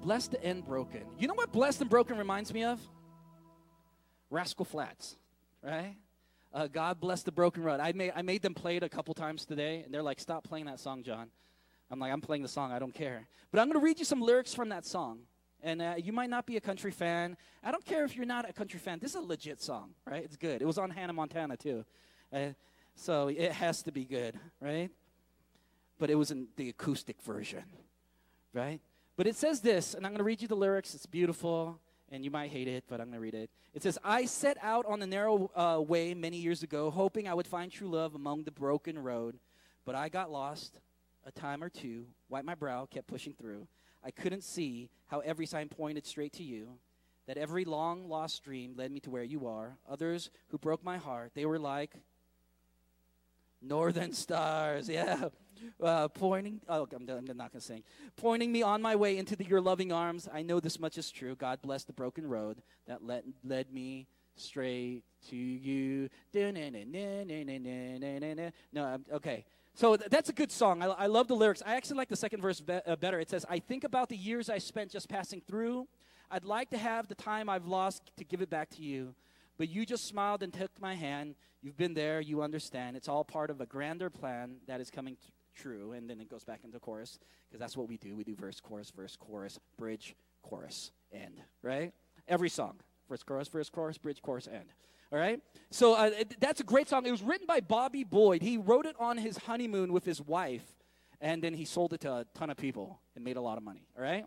[0.01, 1.03] Blessed and broken.
[1.20, 2.80] You know what blessed and broken reminds me of?
[4.30, 5.15] Rascal Flatts,
[5.61, 5.95] right?
[6.53, 7.80] Uh, God bless the broken road.
[7.80, 10.43] I made, I made them play it a couple times today, and they're like, Stop
[10.43, 11.30] playing that song, John.
[11.91, 13.28] I'm like, I'm playing the song, I don't care.
[13.51, 15.20] But I'm going to read you some lyrics from that song.
[15.64, 17.36] And uh, you might not be a country fan.
[17.64, 18.99] I don't care if you're not a country fan.
[18.99, 20.24] This is a legit song, right?
[20.24, 20.62] It's good.
[20.62, 21.84] It was on Hannah Montana, too.
[22.32, 22.49] Uh,
[22.95, 24.89] so it has to be good, right?
[25.99, 27.64] But it was in the acoustic version,
[28.53, 28.80] right?
[29.16, 30.93] But it says this, and I'm going to read you the lyrics.
[30.93, 31.80] It's beautiful,
[32.12, 33.49] and you might hate it, but I'm going to read it.
[33.74, 37.34] It says, I set out on the narrow uh, way many years ago, hoping I
[37.34, 39.39] would find true love among the broken road.
[39.86, 40.80] But I got lost
[41.26, 43.68] a time or two, wiped my brow, kept pushing through.
[44.04, 46.78] I couldn't see how every sign pointed straight to you,
[47.28, 49.78] that every long lost dream led me to where you are.
[49.89, 51.93] Others who broke my heart, they were like
[53.62, 55.30] northern stars, yeah.
[55.82, 57.84] Uh, pointing, oh, I'm, I'm not going to sing.
[58.16, 60.30] Pointing me on my way into the, your loving arms.
[60.32, 61.36] I know this much is true.
[61.36, 66.10] God bless the broken road that led, led me straight to you.
[68.72, 69.45] No, I'm, okay.
[69.78, 70.82] So th- that's a good song.
[70.82, 71.61] I, I love the lyrics.
[71.63, 73.19] I actually like the second verse be- uh, better.
[73.19, 75.88] It says, I think about the years I spent just passing through.
[76.32, 79.13] I'd like to have the time I've lost to give it back to you.
[79.59, 81.36] But you just smiled and took my hand.
[81.61, 82.19] You've been there.
[82.21, 82.97] You understand.
[82.97, 85.91] It's all part of a grander plan that is coming t- true.
[85.91, 88.15] And then it goes back into chorus because that's what we do.
[88.15, 91.39] We do verse, chorus, verse, chorus, bridge, chorus, end.
[91.61, 91.93] Right?
[92.28, 92.78] Every song.
[93.07, 94.69] Verse, chorus, verse, chorus, bridge, chorus, end.
[95.12, 95.41] All right?
[95.70, 97.05] So uh, that's a great song.
[97.05, 98.41] It was written by Bobby Boyd.
[98.41, 100.66] He wrote it on his honeymoon with his wife,
[101.22, 103.64] and then he sold it to a ton of people and made a lot of
[103.64, 103.88] money.
[103.97, 104.26] All right?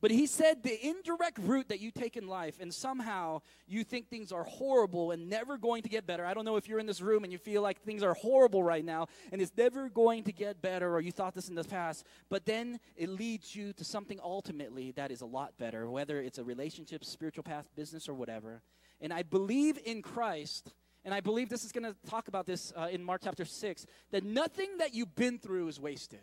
[0.00, 4.08] But he said the indirect route that you take in life, and somehow you think
[4.08, 6.24] things are horrible and never going to get better.
[6.24, 8.62] I don't know if you're in this room and you feel like things are horrible
[8.62, 11.64] right now and it's never going to get better, or you thought this in the
[11.64, 16.18] past, but then it leads you to something ultimately that is a lot better, whether
[16.18, 18.62] it's a relationship, spiritual path, business, or whatever.
[19.00, 20.72] And I believe in Christ.
[21.04, 23.86] And I believe this is going to talk about this uh, in Mark chapter 6
[24.10, 26.20] that nothing that you've been through is wasted.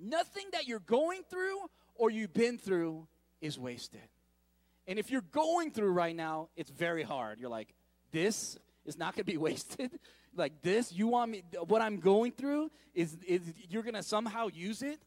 [0.00, 1.58] Nothing that you're going through
[1.94, 3.06] or you've been through
[3.40, 4.00] is wasted.
[4.86, 7.40] And if you're going through right now, it's very hard.
[7.40, 7.74] You're like,
[8.10, 9.90] this is not going to be wasted.
[10.34, 14.48] like this, you want me what I'm going through is is you're going to somehow
[14.48, 15.00] use it,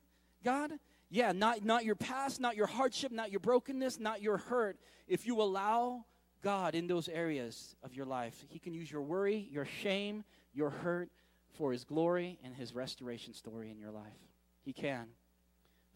[0.44, 0.72] God?
[1.14, 4.78] Yeah, not not your past, not your hardship, not your brokenness, not your hurt.
[5.08, 6.06] If you allow
[6.42, 10.70] God in those areas of your life, he can use your worry, your shame, your
[10.70, 11.10] hurt
[11.58, 14.06] for his glory and his restoration story in your life.
[14.64, 15.08] He can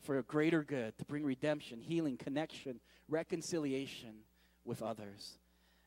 [0.02, 4.14] for a greater good, to bring redemption, healing, connection, reconciliation
[4.64, 5.40] with others.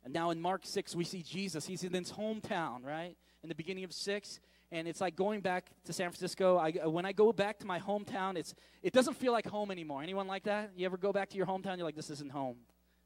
[0.05, 1.67] And now in Mark 6, we see Jesus.
[1.67, 3.17] He's in his hometown, right?
[3.43, 4.41] In the beginning of 6.
[4.71, 6.59] And it's like going back to San Francisco.
[6.59, 10.03] I, when I go back to my hometown, it's, it doesn't feel like home anymore.
[10.03, 10.73] Anyone like that?
[10.77, 11.77] You ever go back to your hometown?
[11.77, 12.57] You're like, this isn't home.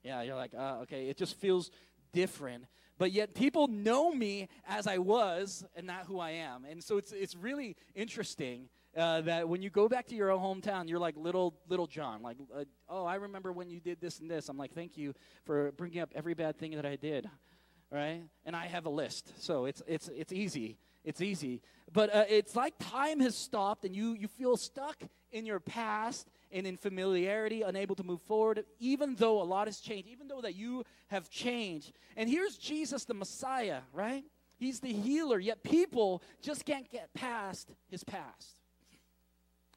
[0.03, 1.71] Yeah, you're like, uh, okay, it just feels
[2.13, 2.65] different.
[2.99, 6.65] But yet people know me as I was and not who I am.
[6.65, 10.41] And so it's, it's really interesting uh, that when you go back to your own
[10.41, 12.23] hometown, you're like little little John.
[12.23, 14.49] Like, uh, oh, I remember when you did this and this.
[14.49, 17.29] I'm like, thank you for bringing up every bad thing that I did,
[17.91, 18.23] right?
[18.45, 20.77] And I have a list, so it's it's it's easy.
[21.05, 21.61] It's easy.
[21.93, 26.29] But uh, it's like time has stopped, and you you feel stuck in your past,
[26.51, 30.43] and in familiarity, unable to move forward, even though a lot has changed, even though
[30.43, 31.93] that you have changed.
[32.17, 34.25] And here's Jesus, the Messiah, right?
[34.59, 38.61] He's the healer, yet people just can't get past his past.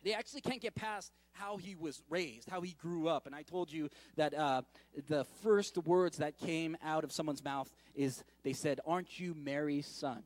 [0.03, 3.25] They actually can't get past how he was raised, how he grew up.
[3.25, 4.61] And I told you that uh,
[5.07, 9.87] the first words that came out of someone's mouth is they said, Aren't you Mary's
[9.87, 10.21] son?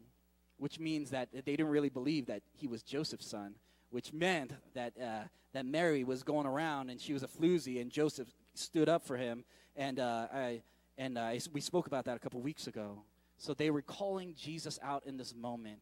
[0.59, 3.55] Which means that they didn't really believe that he was Joseph's son,
[3.89, 7.89] which meant that, uh, that Mary was going around and she was a floozy and
[7.89, 9.43] Joseph stood up for him.
[9.75, 10.61] And, uh, I,
[10.97, 13.03] and uh, we spoke about that a couple weeks ago.
[13.37, 15.79] So they were calling Jesus out in this moment.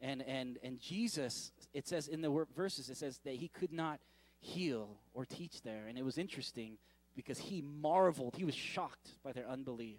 [0.00, 3.98] And, and, and Jesus, it says in the verses, it says that he could not
[4.40, 5.86] heal or teach there.
[5.88, 6.76] And it was interesting
[7.16, 9.98] because he marveled, he was shocked by their unbelief.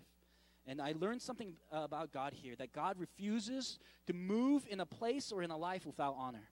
[0.70, 4.86] And I learned something uh, about God here that God refuses to move in a
[4.86, 6.47] place or in a life without honor.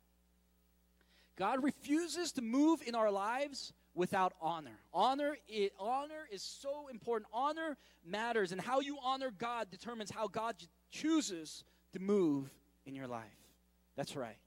[1.36, 4.80] God refuses to move in our lives without honor.
[4.92, 7.30] Honor is, honor is so important.
[7.32, 10.56] Honor matters, and how you honor God determines how God
[10.90, 11.64] chooses
[11.94, 12.50] to move
[12.88, 13.22] in your life.
[13.96, 14.38] That's right.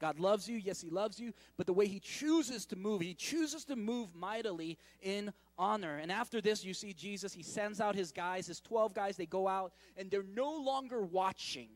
[0.00, 0.56] God loves you.
[0.56, 1.32] Yes, He loves you.
[1.56, 5.98] But the way He chooses to move, He chooses to move mightily in honor.
[5.98, 9.16] And after this, you see Jesus, He sends out His guys, His 12 guys.
[9.16, 11.68] They go out and they're no longer watching.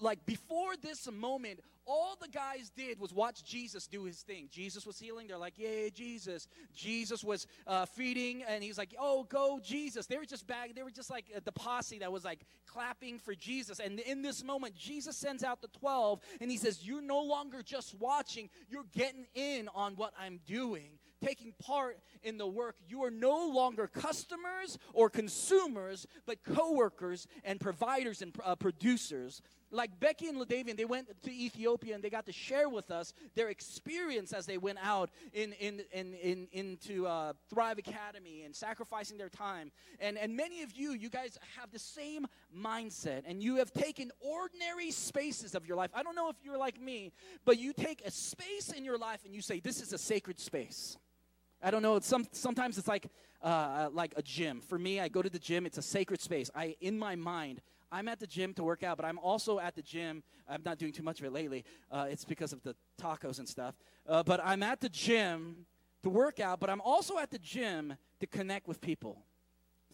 [0.00, 4.48] Like before this moment, all the guys did was watch Jesus do his thing.
[4.50, 5.26] Jesus was healing.
[5.26, 6.46] They're like, Yay, Jesus.
[6.74, 10.06] Jesus was uh, feeding, and he's like, Oh, go, Jesus.
[10.06, 10.74] They were just back.
[10.74, 13.80] They were just like uh, the posse that was like clapping for Jesus.
[13.80, 17.62] And in this moment, Jesus sends out the 12, and he says, You're no longer
[17.62, 22.76] just watching, you're getting in on what I'm doing taking part in the work.
[22.88, 29.42] You are no longer customers or consumers, but co-workers and providers and uh, producers.
[29.70, 33.14] Like Becky and Ladavian, they went to Ethiopia and they got to share with us
[33.34, 38.54] their experience as they went out in, in, in, in into uh, Thrive Academy and
[38.54, 39.72] sacrificing their time.
[39.98, 44.10] And, and many of you, you guys have the same mindset and you have taken
[44.20, 45.90] ordinary spaces of your life.
[45.94, 47.12] I don't know if you're like me,
[47.46, 50.38] but you take a space in your life and you say, This is a sacred
[50.38, 50.98] space.
[51.62, 51.96] I don't know.
[51.96, 53.06] It's some, sometimes it's like
[53.42, 54.60] uh, like a gym.
[54.60, 55.66] For me, I go to the gym.
[55.66, 56.50] It's a sacred space.
[56.54, 57.60] I in my mind,
[57.90, 60.22] I'm at the gym to work out, but I'm also at the gym.
[60.48, 61.64] I'm not doing too much of it lately.
[61.90, 63.74] Uh, it's because of the tacos and stuff.
[64.08, 65.66] Uh, but I'm at the gym
[66.02, 69.24] to work out, but I'm also at the gym to connect with people.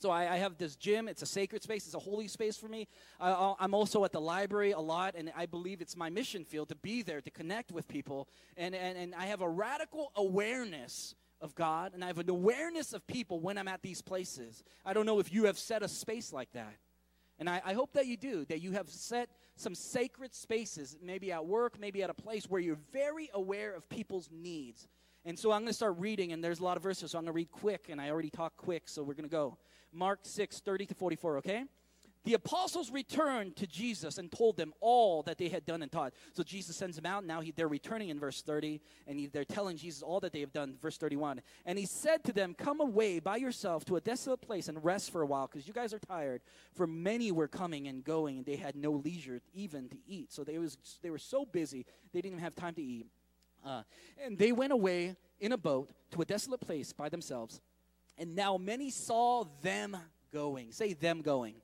[0.00, 1.08] So I, I, have this gym.
[1.08, 1.86] It's a sacred space.
[1.86, 2.86] It's a holy space for me.
[3.20, 6.68] I, I'm also at the library a lot, and I believe it's my mission field
[6.68, 8.28] to be there to connect with people.
[8.56, 12.92] And, and, and I have a radical awareness of God, and I have an awareness
[12.92, 14.62] of people when I'm at these places.
[14.84, 16.74] I don't know if you have set a space like that.
[17.38, 21.30] And I, I, hope that you do, that you have set some sacred spaces, maybe
[21.30, 24.88] at work, maybe at a place where you're very aware of people's needs.
[25.24, 27.24] And so I'm going to start reading, and there's a lot of verses, so I'm
[27.24, 29.56] going to read quick, and I already talked quick, so we're going to go.
[29.92, 31.64] Mark 6, 30 to 44, okay?
[32.24, 36.12] The apostles returned to Jesus and told them all that they had done and taught.
[36.34, 37.24] So Jesus sends them out.
[37.24, 40.40] Now he, they're returning in verse 30, and he, they're telling Jesus all that they
[40.40, 41.40] have done, verse 31.
[41.64, 45.12] And he said to them, Come away by yourself to a desolate place and rest
[45.12, 46.42] for a while, because you guys are tired.
[46.74, 50.32] For many were coming and going, and they had no leisure even to eat.
[50.32, 53.06] So they, was, they were so busy, they didn't even have time to eat.
[53.64, 53.82] Uh,
[54.24, 57.60] and they went away in a boat to a desolate place by themselves.
[58.16, 59.96] And now many saw them
[60.32, 60.72] going.
[60.72, 61.54] Say, them going.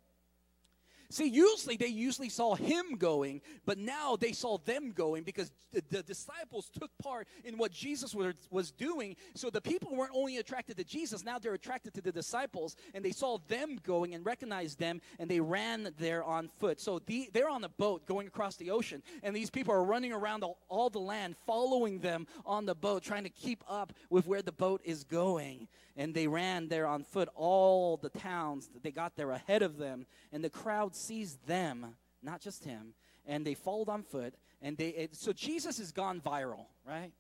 [1.15, 5.81] See, usually they usually saw him going, but now they saw them going because the,
[5.89, 9.15] the, disciples took part in what Jesus was, was doing.
[9.37, 13.05] So the people weren't only attracted to Jesus, now they're attracted to the disciples, and
[13.05, 16.81] they saw them going and recognized them, and they ran there on foot.
[16.81, 20.13] So the, they're on a boat going across the ocean, and these people are running
[20.13, 24.27] around all, all the land, following them on the boat, trying to keep up with
[24.27, 28.91] where the boat is going and they ran there on foot all the towns they
[28.91, 32.95] got there ahead of them and the crowd sees them not just him
[33.27, 37.13] and they followed on foot and they it, so jesus has gone viral right?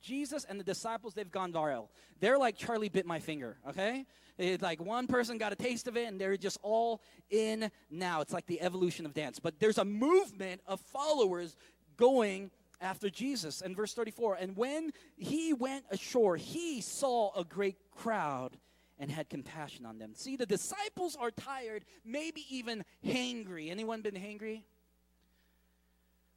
[0.00, 1.88] Jesus and the disciples they've gone viral.
[2.20, 4.06] They're like charlie bit my finger okay?
[4.38, 8.20] It's like one person got a taste of it and they're just all in now.
[8.20, 9.40] It's like the evolution of dance.
[9.40, 11.56] But there's a movement of followers
[11.96, 13.60] going after Jesus.
[13.60, 18.56] And verse 34 And when he went ashore, he saw a great crowd
[18.98, 20.12] and had compassion on them.
[20.14, 23.70] See, the disciples are tired, maybe even hangry.
[23.70, 24.62] Anyone been hangry?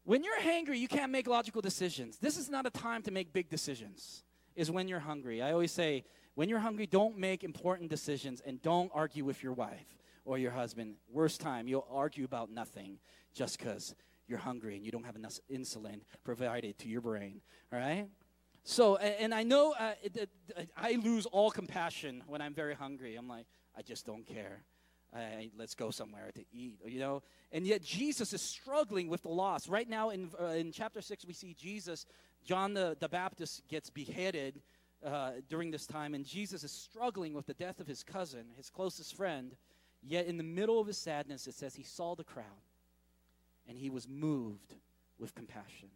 [0.04, 2.18] When you're hangry, you can't make logical decisions.
[2.18, 4.24] This is not a time to make big decisions,
[4.56, 5.42] is when you're hungry.
[5.42, 6.04] I always say,
[6.36, 10.52] when you're hungry, don't make important decisions and don't argue with your wife or your
[10.52, 10.96] husband.
[11.12, 13.00] Worst time, you'll argue about nothing
[13.34, 13.96] just because
[14.28, 17.42] you're hungry and you don't have enough insulin provided to your brain.
[17.72, 18.08] All right?
[18.64, 19.94] So, and I know uh,
[20.78, 23.16] I lose all compassion when I'm very hungry.
[23.16, 24.64] I'm like, I just don't care.
[25.58, 27.22] Let's go somewhere to eat, you know.
[27.52, 29.68] And yet Jesus is struggling with the loss.
[29.68, 32.06] Right now in uh, in chapter six, we see Jesus,
[32.46, 34.62] John the, the Baptist gets beheaded
[35.06, 38.70] uh, during this time, and Jesus is struggling with the death of his cousin, his
[38.70, 39.56] closest friend.
[40.02, 42.46] Yet in the middle of his sadness, it says he saw the crowd,
[43.72, 44.76] and he was moved
[45.18, 45.88] with compassion.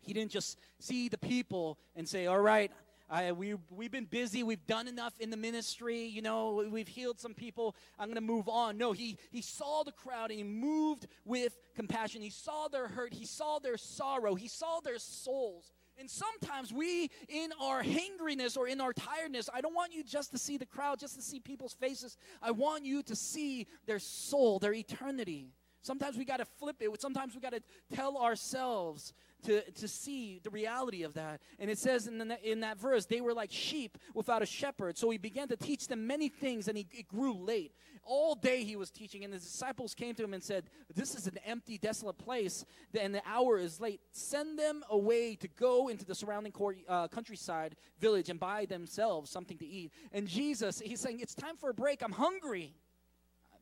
[0.00, 2.72] He didn't just see the people and say, All right,
[3.10, 4.42] I, we, we've been busy.
[4.42, 6.06] We've done enough in the ministry.
[6.06, 7.76] You know, we- we've healed some people.
[7.98, 8.78] I'm going to move on.
[8.78, 12.22] No, he, he saw the crowd and he moved with compassion.
[12.22, 13.12] He saw their hurt.
[13.12, 14.34] He saw their sorrow.
[14.34, 15.72] He saw their souls.
[15.98, 20.30] And sometimes we, in our hangriness or in our tiredness, I don't want you just
[20.32, 22.16] to see the crowd, just to see people's faces.
[22.40, 25.52] I want you to see their soul, their eternity.
[25.84, 26.88] Sometimes we got to flip it.
[27.00, 27.60] Sometimes we got to
[27.94, 29.12] tell ourselves
[29.44, 31.42] to, to see the reality of that.
[31.58, 34.96] And it says in, the, in that verse, they were like sheep without a shepherd.
[34.96, 37.74] So he began to teach them many things, and he, it grew late.
[38.02, 40.64] All day he was teaching, and his disciples came to him and said,
[40.94, 42.64] This is an empty, desolate place,
[42.98, 44.00] and the hour is late.
[44.10, 49.30] Send them away to go into the surrounding court, uh, countryside village and buy themselves
[49.30, 49.92] something to eat.
[50.12, 52.02] And Jesus, he's saying, It's time for a break.
[52.02, 52.74] I'm hungry.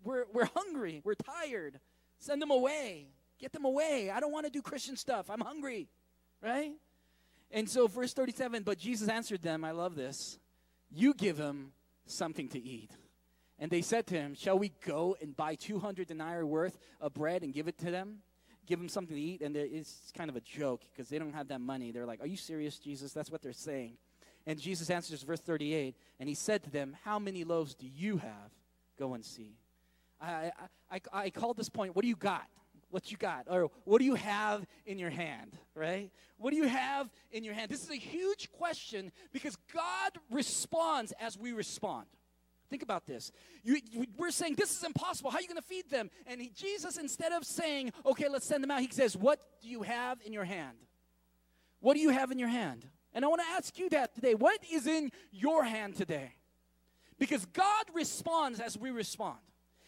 [0.04, 1.00] We're, we're hungry.
[1.04, 1.80] We're tired.
[2.22, 3.08] Send them away.
[3.40, 4.08] Get them away.
[4.14, 5.28] I don't want to do Christian stuff.
[5.28, 5.88] I'm hungry.
[6.40, 6.70] Right?
[7.50, 10.38] And so, verse 37 But Jesus answered them, I love this.
[10.88, 11.72] You give them
[12.06, 12.92] something to eat.
[13.58, 17.42] And they said to him, Shall we go and buy 200 denarii worth of bread
[17.42, 18.18] and give it to them?
[18.66, 19.42] Give them something to eat?
[19.42, 21.90] And it's kind of a joke because they don't have that money.
[21.90, 23.12] They're like, Are you serious, Jesus?
[23.12, 23.96] That's what they're saying.
[24.46, 28.18] And Jesus answers, verse 38, and he said to them, How many loaves do you
[28.18, 28.52] have?
[28.96, 29.56] Go and see.
[30.22, 30.52] I,
[30.90, 32.46] I, I, I call this point, what do you got?
[32.90, 33.46] What you got?
[33.48, 36.10] Or what do you have in your hand, right?
[36.36, 37.70] What do you have in your hand?
[37.70, 42.06] This is a huge question because God responds as we respond.
[42.68, 43.32] Think about this.
[43.62, 43.80] You-
[44.16, 45.30] we're saying this is impossible.
[45.30, 46.10] How are you going to feed them?
[46.26, 49.68] And he, Jesus, instead of saying, okay, let's send them out, he says, What do
[49.68, 50.76] you have in your hand?
[51.80, 52.86] What do you have in your hand?
[53.12, 54.34] And I want to ask you that today.
[54.34, 56.32] What is in your hand today?
[57.18, 59.38] Because God responds as we respond.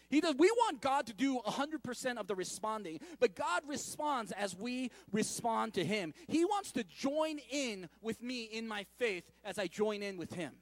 [0.09, 0.35] He does.
[0.37, 5.73] We want God to do 100% of the responding, but God responds as we respond
[5.75, 6.13] to Him.
[6.27, 10.33] He wants to join in with me in my faith as I join in with
[10.33, 10.53] Him.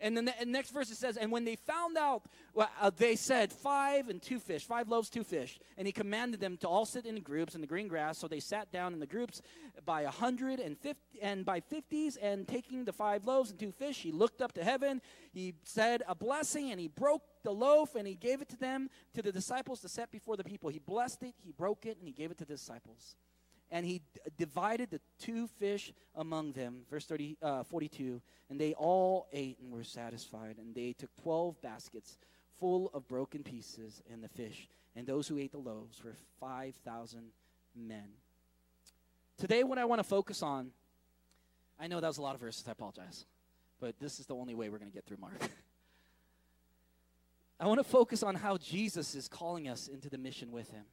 [0.00, 2.24] And then the next verse it says, And when they found out,
[2.54, 5.58] well, uh, they said, Five and two fish, five loaves, two fish.
[5.78, 8.18] And he commanded them to all sit in groups in the green grass.
[8.18, 9.40] So they sat down in the groups
[9.84, 12.16] by a hundred and fifty and by fifties.
[12.16, 15.00] And taking the five loaves and two fish, he looked up to heaven.
[15.32, 18.90] He said a blessing, and he broke the loaf, and he gave it to them,
[19.14, 20.68] to the disciples to set before the people.
[20.68, 23.14] He blessed it, he broke it, and he gave it to the disciples.
[23.70, 26.82] And he d- divided the two fish among them.
[26.90, 31.60] Verse 30, uh, 42 and they all ate and were satisfied and they took 12
[31.62, 32.16] baskets
[32.58, 34.68] full of broken pieces and the fish.
[34.94, 37.22] And those who ate the loaves were 5000
[37.74, 38.08] men.
[39.38, 40.70] Today what i want to focus on
[41.78, 43.26] i know that was a lot of verses i apologize
[43.80, 45.50] but this is the only way we're going to get through mark
[47.58, 50.84] i want to focus on how jesus is calling us into the mission with him.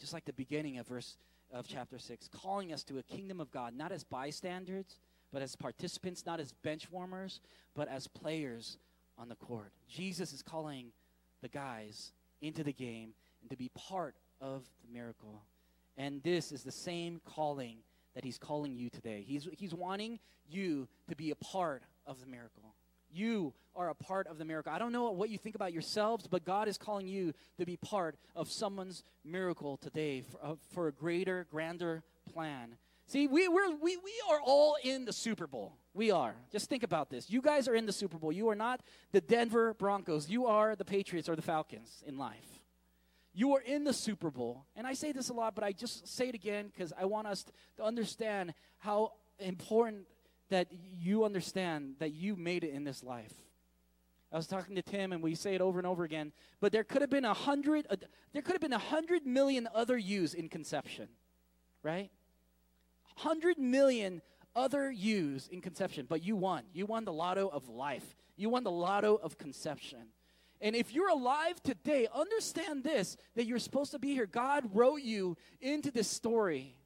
[0.00, 1.16] Just like the beginning of verse
[1.52, 4.98] of chapter 6 calling us to a kingdom of god not as bystanders
[5.32, 7.40] but as participants not as bench warmers
[7.74, 8.78] but as players
[9.18, 9.72] on the court.
[9.88, 10.92] Jesus is calling
[11.42, 15.42] the guys into the game and to be part of the miracle.
[15.96, 17.78] And this is the same calling
[18.14, 19.24] that he's calling you today.
[19.26, 22.74] He's, he's wanting you to be a part of the miracle
[23.12, 24.72] you are a part of the miracle.
[24.72, 27.76] I don't know what you think about yourselves, but God is calling you to be
[27.76, 32.02] part of someone's miracle today for, uh, for a greater, grander
[32.32, 32.76] plan.
[33.06, 35.76] See, we, we're, we, we are all in the Super Bowl.
[35.94, 36.34] We are.
[36.50, 37.30] Just think about this.
[37.30, 38.32] You guys are in the Super Bowl.
[38.32, 38.80] You are not
[39.12, 40.30] the Denver Broncos.
[40.30, 42.60] You are the Patriots or the Falcons in life.
[43.34, 44.64] You are in the Super Bowl.
[44.76, 47.26] And I say this a lot, but I just say it again because I want
[47.26, 47.44] us
[47.76, 50.06] to understand how important
[50.52, 53.32] that you understand that you made it in this life.
[54.30, 56.30] I was talking to Tim, and we say it over and over again.
[56.60, 57.86] But there could have been a hundred.
[58.32, 61.08] There could have been a hundred million other yous in conception,
[61.82, 62.10] right?
[63.16, 64.20] Hundred million
[64.54, 66.64] other yous in conception, but you won.
[66.74, 68.14] You won the lotto of life.
[68.36, 70.08] You won the lotto of conception.
[70.60, 74.26] And if you're alive today, understand this: that you're supposed to be here.
[74.26, 76.76] God wrote you into this story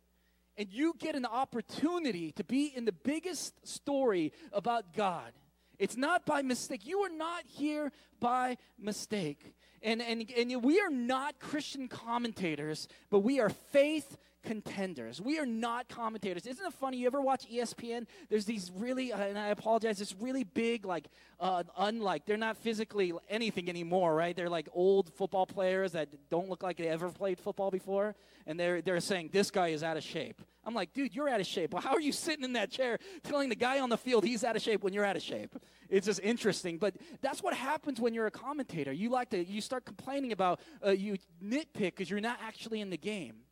[0.57, 5.33] and you get an opportunity to be in the biggest story about God.
[5.79, 6.87] It's not by mistake.
[6.87, 9.55] You are not here by mistake.
[9.83, 14.17] And, and, and we are not Christian commentators, but we are faith
[14.47, 15.21] contenders.
[15.21, 16.47] We are not commentators.
[16.47, 16.99] Isn't it funny?
[16.99, 18.07] You ever watch ESPN?
[18.31, 21.09] There's these really, uh, and I apologize, this really big, like,
[21.41, 24.35] uh, unlike, they're not physically anything anymore, right?
[24.35, 28.15] They're like old football players that don't look like they ever played football before.
[28.47, 30.41] And they're, they're saying, this guy is out of shape.
[30.65, 31.75] I'm like, dude, you're out of shape.
[31.75, 34.45] Well, how are you sitting in that chair telling the guy on the field he's
[34.45, 35.57] out of shape when you're out of shape?
[35.89, 36.79] It's just interesting.
[36.79, 38.93] But that's what happens when you're a commentator.
[38.93, 42.91] You like to, you start complaining about, uh, you nitpick because you're not actually in
[42.91, 43.46] the game.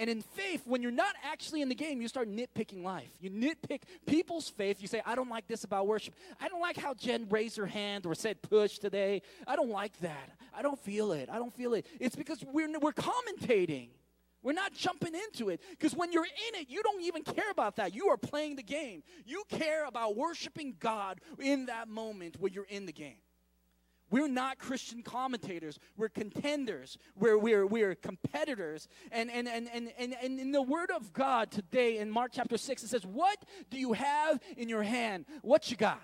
[0.00, 3.10] And in faith, when you're not actually in the game, you start nitpicking life.
[3.20, 4.80] You nitpick people's faith.
[4.80, 6.14] You say, I don't like this about worship.
[6.40, 9.20] I don't like how Jen raised her hand or said push today.
[9.46, 10.30] I don't like that.
[10.56, 11.28] I don't feel it.
[11.30, 11.84] I don't feel it.
[12.00, 13.88] It's because we're, we're commentating.
[14.42, 15.60] We're not jumping into it.
[15.68, 17.94] Because when you're in it, you don't even care about that.
[17.94, 19.02] You are playing the game.
[19.26, 23.18] You care about worshiping God in that moment when you're in the game.
[24.10, 25.78] We're not Christian commentators.
[25.96, 26.98] We're contenders.
[27.14, 28.88] We're, we're, we're competitors.
[29.12, 32.58] And, and, and, and, and, and in the Word of God today, in Mark chapter
[32.58, 35.26] 6, it says, What do you have in your hand?
[35.42, 36.02] What you got?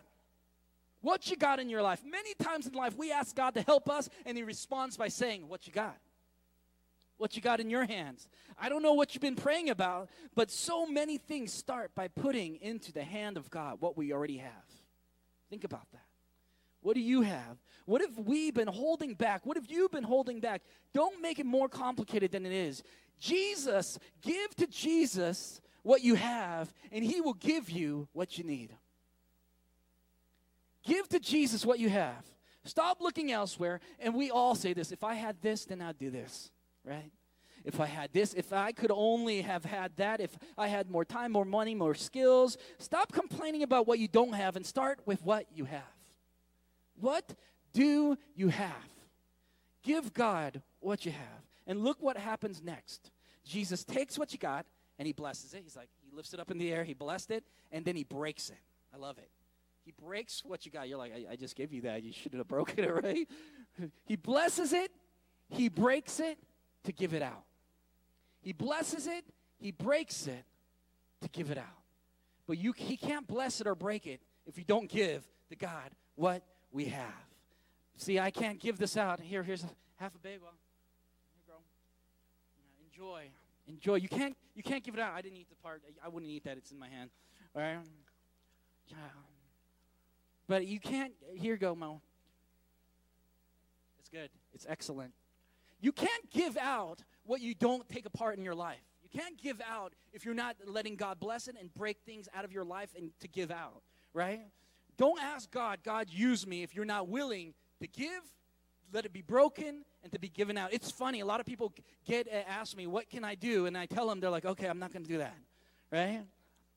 [1.00, 2.02] What you got in your life?
[2.04, 5.48] Many times in life, we ask God to help us, and He responds by saying,
[5.48, 5.98] What you got?
[7.18, 8.28] What you got in your hands?
[8.58, 12.56] I don't know what you've been praying about, but so many things start by putting
[12.56, 14.52] into the hand of God what we already have.
[15.50, 16.05] Think about that.
[16.86, 17.58] What do you have?
[17.84, 19.44] What have we been holding back?
[19.44, 20.62] What have you been holding back?
[20.94, 22.84] Don't make it more complicated than it is.
[23.18, 28.72] Jesus, give to Jesus what you have, and he will give you what you need.
[30.84, 32.24] Give to Jesus what you have.
[32.62, 33.80] Stop looking elsewhere.
[33.98, 36.52] And we all say this if I had this, then I'd do this,
[36.84, 37.10] right?
[37.64, 41.04] If I had this, if I could only have had that, if I had more
[41.04, 45.20] time, more money, more skills, stop complaining about what you don't have and start with
[45.24, 45.95] what you have.
[47.00, 47.34] What
[47.72, 48.72] do you have?
[49.82, 51.44] Give God what you have.
[51.66, 53.10] And look what happens next.
[53.44, 54.66] Jesus takes what you got
[54.98, 55.62] and he blesses it.
[55.62, 58.04] He's like, he lifts it up in the air, he blessed it, and then he
[58.04, 58.58] breaks it.
[58.94, 59.28] I love it.
[59.84, 60.88] He breaks what you got.
[60.88, 62.02] You're like, I, I just gave you that.
[62.02, 63.28] You shouldn't have broken it, right?
[64.04, 64.90] he blesses it,
[65.48, 66.38] he breaks it
[66.84, 67.44] to give it out.
[68.40, 69.24] He blesses it,
[69.58, 70.44] he breaks it
[71.22, 71.64] to give it out.
[72.46, 75.90] But you, he can't bless it or break it if you don't give to God
[76.14, 76.42] what
[76.76, 77.24] we have.
[77.96, 79.18] See, I can't give this out.
[79.18, 80.48] Here, here's a, half a bagel.
[81.46, 81.54] Here.
[82.58, 83.22] Yeah, enjoy,
[83.66, 83.94] enjoy.
[83.94, 85.14] You can't, you can't give it out.
[85.14, 85.82] I didn't eat the part.
[86.04, 86.58] I, wouldn't eat that.
[86.58, 87.08] It's in my hand.
[87.54, 87.78] All right.
[88.88, 88.96] Yeah.
[90.46, 91.14] But you can't.
[91.34, 92.02] Here go, Mo.
[93.98, 94.28] It's good.
[94.52, 95.14] It's excellent.
[95.80, 98.84] You can't give out what you don't take apart in your life.
[99.02, 102.44] You can't give out if you're not letting God bless it and break things out
[102.44, 103.80] of your life and to give out,
[104.12, 104.42] right?
[104.96, 108.22] Don't ask God, God, use me if you're not willing to give,
[108.92, 110.72] let it be broken, and to be given out.
[110.72, 111.20] It's funny.
[111.20, 111.72] A lot of people
[112.06, 113.66] get uh, ask me, what can I do?
[113.66, 115.36] And I tell them, they're like, okay, I'm not going to do that,
[115.90, 116.22] right?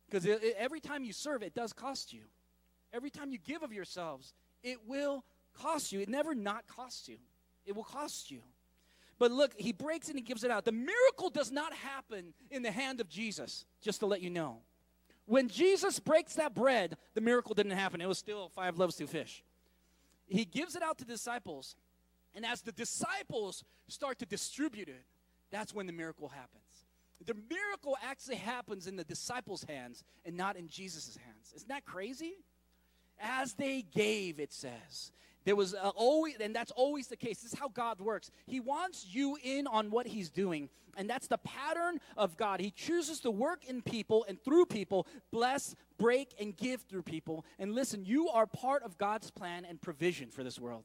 [0.09, 2.21] Because every time you serve, it does cost you.
[2.91, 5.99] Every time you give of yourselves, it will cost you.
[5.99, 7.17] It never not costs you.
[7.65, 8.39] It will cost you.
[9.19, 10.65] But look, he breaks and he gives it out.
[10.65, 14.61] The miracle does not happen in the hand of Jesus, just to let you know.
[15.29, 18.01] When Jesus breaks that bread, the miracle didn't happen.
[18.01, 19.43] It was still five loaves, two fish.
[20.25, 21.75] He gives it out to disciples.
[22.33, 25.05] And as the disciples start to distribute it,
[25.51, 26.63] that's when the miracle happens.
[27.27, 31.53] The miracle actually happens in the disciples' hands and not in Jesus' hands.
[31.55, 32.33] Isn't that crazy?
[33.19, 35.11] As they gave, it says.
[35.45, 37.41] There was always, and that's always the case.
[37.41, 38.29] This is how God works.
[38.45, 42.59] He wants you in on what He's doing, and that's the pattern of God.
[42.59, 47.45] He chooses to work in people and through people, bless, break, and give through people.
[47.57, 50.83] And listen, you are part of God's plan and provision for this world.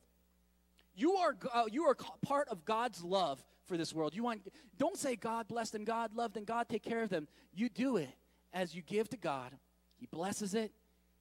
[0.96, 4.14] You are uh, you are part of God's love for this world.
[4.14, 4.42] You want
[4.78, 7.26] don't say God blessed them, God loved them, God take care of them.
[7.52, 8.10] You do it
[8.52, 9.50] as you give to God.
[9.96, 10.72] He blesses it.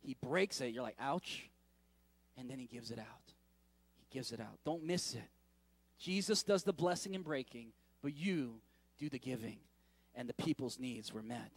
[0.02, 0.74] He breaks it.
[0.74, 1.50] You're like, ouch.
[2.38, 3.23] And then he gives it out.
[4.14, 4.60] Gives it out.
[4.64, 5.30] Don't miss it.
[6.00, 7.68] Jesus does the blessing and breaking,
[8.02, 8.56] but you
[9.00, 9.58] do the giving.
[10.16, 11.52] And the people's needs were met.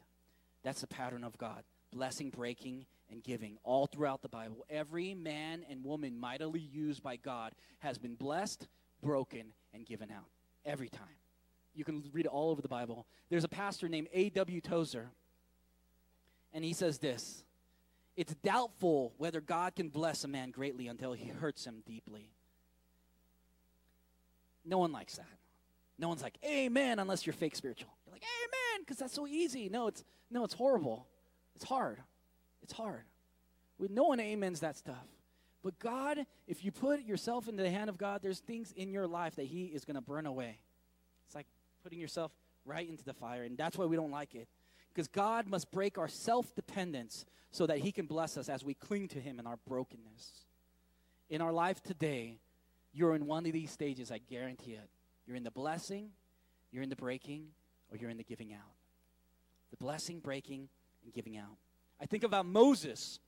[0.65, 4.67] That's the pattern of God blessing, breaking, and giving all throughout the Bible.
[4.69, 8.67] Every man and woman mightily used by God has been blessed,
[9.03, 10.27] broken, and given out.
[10.65, 11.07] Every time.
[11.75, 13.07] You can read it all over the Bible.
[13.29, 14.61] There's a pastor named A.W.
[14.61, 15.11] Tozer,
[16.53, 17.45] and he says this
[18.17, 22.31] It's doubtful whether God can bless a man greatly until he hurts him deeply.
[24.67, 25.27] No one likes that.
[25.99, 27.91] No one's like, Amen, unless you're fake spiritual.
[28.05, 29.69] You're like, Amen, because that's so easy.
[29.69, 31.07] No, it's no, it's horrible.
[31.55, 31.99] It's hard.
[32.63, 33.05] It's hard.
[33.79, 35.07] We, no one amens that stuff.
[35.63, 39.07] But God, if you put yourself into the hand of God, there's things in your
[39.07, 40.59] life that He is going to burn away.
[41.27, 41.47] It's like
[41.83, 42.33] putting yourself
[42.65, 44.49] right into the fire, and that's why we don't like it.
[44.93, 48.75] Because God must break our self dependence so that He can bless us as we
[48.75, 50.45] cling to Him in our brokenness.
[51.29, 52.39] In our life today,
[52.97, 54.89] you're in one of these stages, I guarantee it.
[55.27, 56.09] You're in the blessing,
[56.73, 57.49] you're in the breaking,
[57.91, 58.73] or you're in the giving out.
[59.71, 60.69] The blessing, breaking,
[61.05, 61.57] and giving out.
[62.01, 63.21] I think about Moses.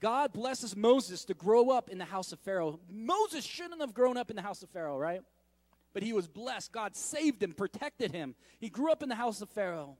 [0.00, 2.78] God blesses Moses to grow up in the house of Pharaoh.
[2.88, 5.22] Moses shouldn't have grown up in the house of Pharaoh, right?
[5.92, 6.70] But he was blessed.
[6.70, 8.36] God saved him, protected him.
[8.60, 9.96] He grew up in the house of Pharaoh.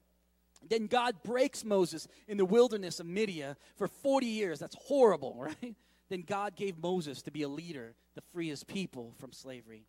[0.69, 4.59] Then God breaks Moses in the wilderness of Midian for 40 years.
[4.59, 5.75] That's horrible, right?
[6.09, 9.87] Then God gave Moses to be a leader to free his people from slavery.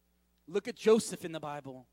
[0.47, 1.85] Look at Joseph in the Bible.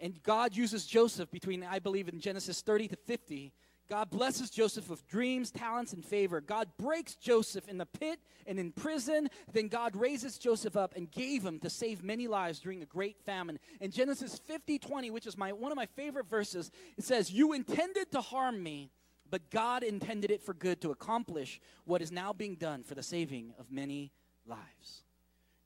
[0.00, 3.52] And God uses Joseph between, I believe, in Genesis 30 to 50.
[3.88, 6.40] God blesses Joseph with dreams, talents, and favor.
[6.40, 9.28] God breaks Joseph in the pit and in prison.
[9.52, 13.20] Then God raises Joseph up and gave him to save many lives during a great
[13.24, 13.58] famine.
[13.80, 17.52] In Genesis 50 20, which is my, one of my favorite verses, it says, You
[17.52, 18.90] intended to harm me,
[19.30, 23.02] but God intended it for good to accomplish what is now being done for the
[23.02, 24.12] saving of many
[24.46, 25.02] lives.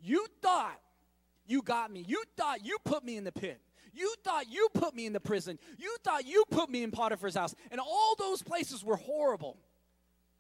[0.03, 0.81] You thought
[1.47, 2.05] you got me.
[2.07, 3.61] You thought you put me in the pit.
[3.93, 5.59] You thought you put me in the prison.
[5.79, 7.55] You thought you put me in Potiphar's house.
[7.71, 9.59] And all those places were horrible.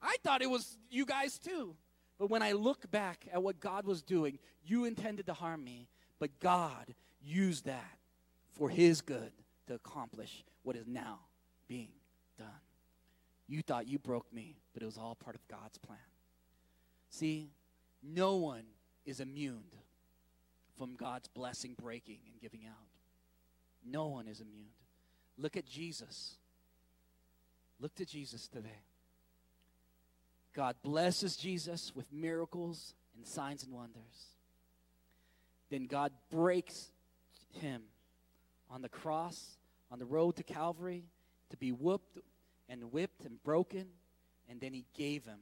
[0.00, 1.74] I thought it was you guys too.
[2.18, 5.88] But when I look back at what God was doing, you intended to harm me,
[6.18, 7.98] but God used that
[8.52, 9.32] for his good
[9.66, 11.20] to accomplish what is now
[11.66, 11.88] being
[12.38, 12.48] done.
[13.50, 15.98] You thought you broke me, but it was all part of God's plan.
[17.10, 17.50] See,
[18.00, 18.62] no one
[19.04, 19.64] is immune
[20.78, 22.86] from God's blessing breaking and giving out.
[23.84, 24.70] No one is immune.
[25.36, 26.36] Look at Jesus.
[27.80, 28.84] Look to Jesus today.
[30.54, 34.28] God blesses Jesus with miracles and signs and wonders.
[35.70, 36.92] Then God breaks
[37.54, 37.82] him
[38.70, 39.56] on the cross,
[39.90, 41.02] on the road to Calvary,
[41.50, 42.20] to be whooped
[42.70, 43.86] and whipped and broken,
[44.48, 45.40] and then he gave him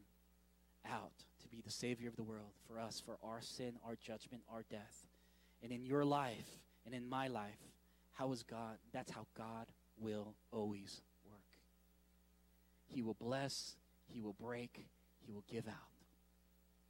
[0.90, 1.12] out
[1.42, 4.64] to be the Savior of the world for us, for our sin, our judgment, our
[4.70, 5.06] death.
[5.62, 6.48] And in your life
[6.86, 7.58] and in my life,
[8.14, 8.78] how is God?
[8.92, 9.66] That's how God
[10.00, 11.38] will always work.
[12.88, 13.76] He will bless,
[14.08, 14.86] He will break,
[15.26, 15.74] He will give out.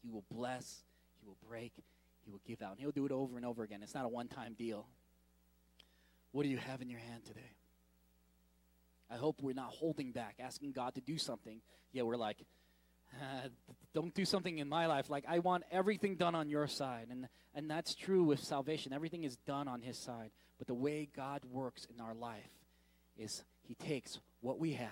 [0.03, 0.83] He will bless,
[1.21, 1.73] He will break,
[2.25, 2.73] He will give out.
[2.73, 3.81] And He'll do it over and over again.
[3.83, 4.87] It's not a one time deal.
[6.33, 7.58] What do you have in your hand today?
[9.11, 11.61] I hope we're not holding back, asking God to do something.
[11.93, 12.37] Yeah, we're like,
[13.21, 13.49] uh,
[13.95, 15.09] don't do something in my life.
[15.09, 17.07] Like, I want everything done on your side.
[17.11, 18.93] And, and that's true with salvation.
[18.93, 20.31] Everything is done on His side.
[20.59, 22.51] But the way God works in our life
[23.17, 24.89] is He takes what we have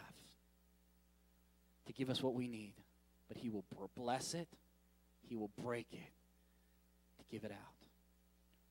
[1.86, 2.74] to give us what we need,
[3.28, 3.64] but He will
[3.96, 4.48] bless it,
[5.28, 5.98] He will break it
[7.18, 7.58] to give it out.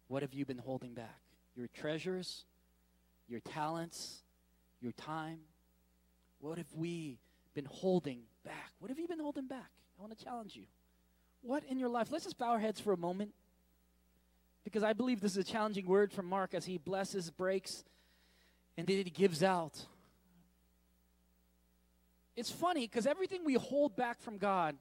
[0.07, 1.19] What have you been holding back?
[1.55, 2.43] Your treasures,
[3.27, 4.21] your talents,
[4.85, 5.39] your time?
[6.39, 7.17] What have we
[7.55, 8.71] been holding back?
[8.79, 9.71] What have you been holding back?
[9.97, 10.63] I want to challenge you.
[11.41, 12.09] What in your life?
[12.11, 13.31] Let's just bow our heads for a moment.
[14.63, 17.83] Because I believe this is a challenging word from Mark as he blesses, breaks,
[18.77, 19.73] and then he gives out.
[22.35, 24.75] It's funny because everything we hold back from God,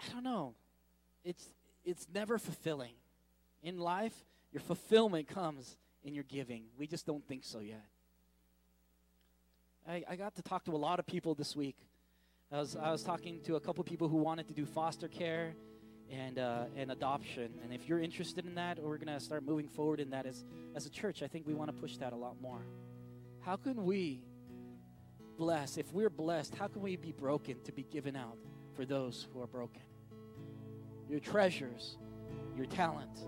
[0.00, 0.54] I don't know,
[1.24, 1.48] it's,
[1.84, 2.92] it's never fulfilling.
[3.62, 4.14] In life,
[4.52, 6.64] your fulfillment comes in your giving.
[6.78, 7.84] We just don't think so yet.
[9.88, 11.76] I, I got to talk to a lot of people this week.
[12.52, 15.54] I was, I was talking to a couple people who wanted to do foster care
[16.10, 17.52] and, uh, and adoption.
[17.62, 20.44] And if you're interested in that, we're going to start moving forward in that as,
[20.74, 21.22] as a church.
[21.22, 22.64] I think we want to push that a lot more.
[23.40, 24.22] How can we
[25.36, 25.76] bless?
[25.76, 28.38] If we're blessed, how can we be broken to be given out
[28.74, 29.82] for those who are broken?
[31.08, 31.98] Your treasures,
[32.56, 33.18] your talent,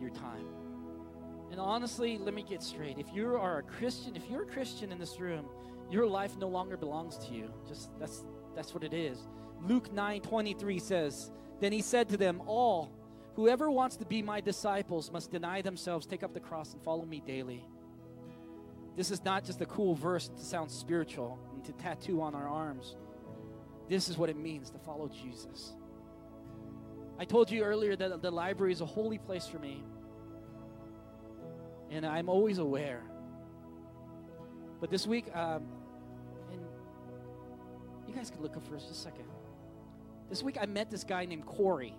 [0.00, 0.46] your time.
[1.50, 2.98] And honestly, let me get straight.
[2.98, 5.46] If you are a Christian, if you're a Christian in this room,
[5.90, 7.50] your life no longer belongs to you.
[7.66, 8.24] Just that's
[8.54, 9.26] that's what it is.
[9.62, 11.30] Luke 9:23 says,
[11.60, 12.92] "Then he said to them all,
[13.34, 17.04] whoever wants to be my disciples must deny themselves, take up the cross and follow
[17.04, 17.66] me daily."
[18.96, 22.48] This is not just a cool verse to sound spiritual and to tattoo on our
[22.48, 22.96] arms.
[23.88, 25.74] This is what it means to follow Jesus.
[27.18, 29.84] I told you earlier that the library is a holy place for me.
[31.90, 33.02] And I'm always aware.
[34.80, 35.66] But this week, um,
[36.52, 36.60] and
[38.06, 39.24] you guys can look up for just a second.
[40.28, 41.94] This week, I met this guy named Corey.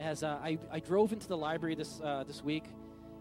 [0.00, 2.64] As uh, I, I drove into the library this uh, this week,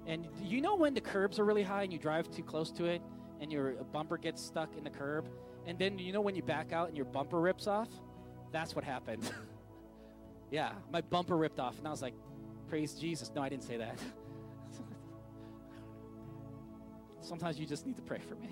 [0.08, 2.86] and you know when the curbs are really high and you drive too close to
[2.86, 3.02] it,
[3.42, 5.30] and your bumper gets stuck in the curb,
[5.68, 7.90] and then you know when you back out and your bumper rips off.
[8.52, 9.30] That's what happened.
[10.52, 12.16] yeah, my bumper ripped off, and I was like,
[12.70, 13.32] praise Jesus.
[13.36, 14.00] No, I didn't say that.
[17.24, 18.50] Sometimes you just need to pray for me.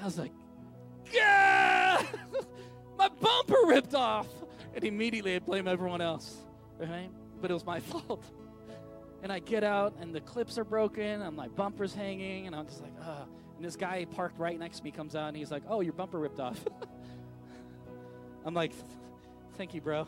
[0.00, 0.32] I was like,
[1.12, 2.02] yeah,
[2.98, 4.28] my bumper ripped off.
[4.74, 6.36] And immediately I blame everyone else,
[6.78, 7.10] right?
[7.40, 8.24] But it was my fault.
[9.22, 12.66] And I get out, and the clips are broken, and my bumper's hanging, and I'm
[12.66, 13.24] just like, ah.
[13.56, 15.92] And this guy parked right next to me comes out, and he's like, oh, your
[15.92, 16.58] bumper ripped off.
[18.44, 18.72] I'm like,
[19.56, 20.06] thank you, bro.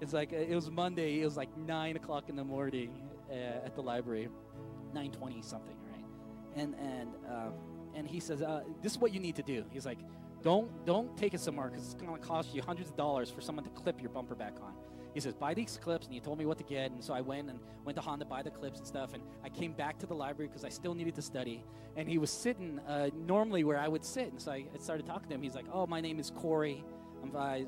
[0.00, 1.20] It's like it was Monday.
[1.20, 2.90] It was like nine o'clock in the morning
[3.30, 4.28] uh, at the library,
[4.94, 6.04] nine twenty something, right?
[6.56, 7.52] And and um,
[7.94, 9.98] and he says, uh, "This is what you need to do." He's like,
[10.42, 13.40] "Don't don't take it somewhere because it's going to cost you hundreds of dollars for
[13.40, 14.74] someone to clip your bumper back on."
[15.14, 16.90] He says, "Buy these clips," and he told me what to get.
[16.90, 19.14] And so I went and went to Honda buy the clips and stuff.
[19.14, 21.64] And I came back to the library because I still needed to study.
[21.96, 25.06] And he was sitting uh, normally where I would sit, and so I, I started
[25.06, 25.42] talking to him.
[25.42, 26.84] He's like, "Oh, my name is Corey."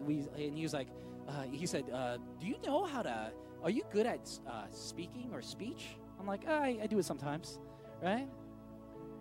[0.05, 0.89] We, and he was like,
[1.29, 3.33] uh, he said, uh, "Do you know how to?
[3.63, 7.59] Are you good at uh, speaking or speech?" I'm like, I, "I do it sometimes,
[8.03, 8.29] right?"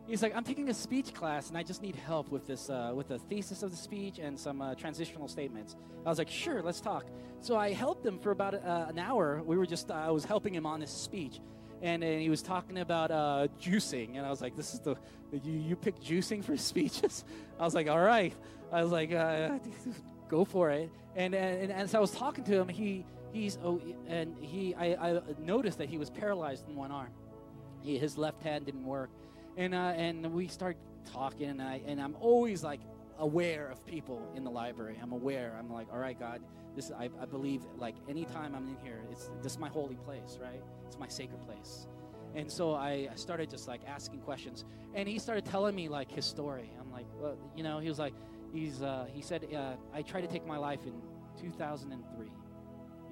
[0.08, 2.92] He's like, "I'm taking a speech class, and I just need help with this, uh,
[2.96, 5.76] with the thesis of the speech and some uh, transitional statements."
[6.06, 7.06] I was like, "Sure, let's talk."
[7.42, 9.42] So I helped him for about uh, an hour.
[9.46, 11.40] We were just, I was helping him on this speech.
[11.82, 14.96] And, and he was talking about uh, juicing, and I was like, "This is the
[15.44, 17.24] you you pick juicing for speeches."
[17.60, 18.34] I was like, "All right."
[18.72, 19.60] I was like, uh,
[20.30, 23.82] "Go for it." And, and and as I was talking to him, he he's oh,
[24.08, 27.12] and he I, I noticed that he was paralyzed in one arm.
[27.82, 29.10] He, his left hand didn't work,
[29.58, 30.78] and uh, and we start
[31.12, 32.80] talking, and I and I'm always like
[33.20, 34.98] aware of people in the library.
[35.02, 35.56] I'm aware.
[35.60, 36.42] I'm like, all right, God,
[36.76, 40.40] this I, I believe like anytime I'm in here, it's this is my holy place,
[40.42, 40.62] right?
[40.88, 41.88] It's my sacred place.
[42.34, 46.10] And so I, I started just like asking questions, and he started telling me like
[46.10, 46.72] his story.
[46.80, 48.14] I'm like, well, you know, he was like,
[48.54, 50.94] he's uh, he said uh, I tried to take my life in
[51.38, 52.32] 2003.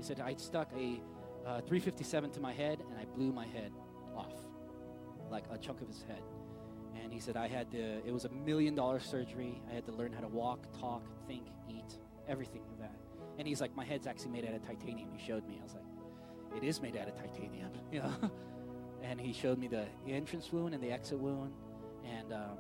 [0.04, 1.00] He said I stuck a
[1.46, 3.72] uh, 357 to my head and I blew my head
[4.14, 4.34] off,
[5.32, 6.22] like a chunk of his head.
[7.02, 8.06] And he said I had to.
[8.06, 9.62] It was a million dollar surgery.
[9.72, 12.98] I had to learn how to walk, talk, think, eat, everything of that.
[13.38, 15.08] And he's like, my head's actually made out of titanium.
[15.16, 15.58] He showed me.
[15.62, 18.30] I was like, it is made out of titanium, you know.
[19.04, 21.54] and he showed me the entrance wound and the exit wound,
[22.04, 22.58] and um,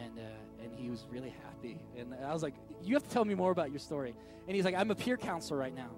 [0.00, 1.80] and uh, and he was really happy.
[1.96, 2.54] And I was like,
[2.84, 4.14] "You have to tell me more about your story."
[4.46, 5.90] And he's like, "I'm a peer counselor right now."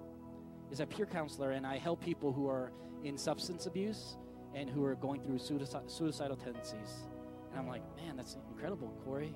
[0.71, 2.73] He's a peer counselor, and I help people who are
[3.05, 4.17] in substance abuse
[4.55, 7.09] and who are going through suicide, suicidal tendencies.
[7.51, 9.35] And I'm like, "Man, that's incredible, Corey."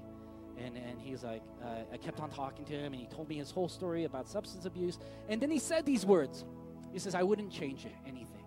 [0.56, 3.36] And and he's like, uh, I kept on talking to him, and he told me
[3.36, 4.98] his whole story about substance abuse.
[5.28, 6.44] And then he said these words.
[6.92, 8.44] He says, "I wouldn't change anything."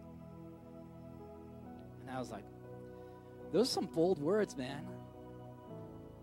[2.02, 2.46] And I was like,
[3.52, 4.88] "Those are some bold words, man."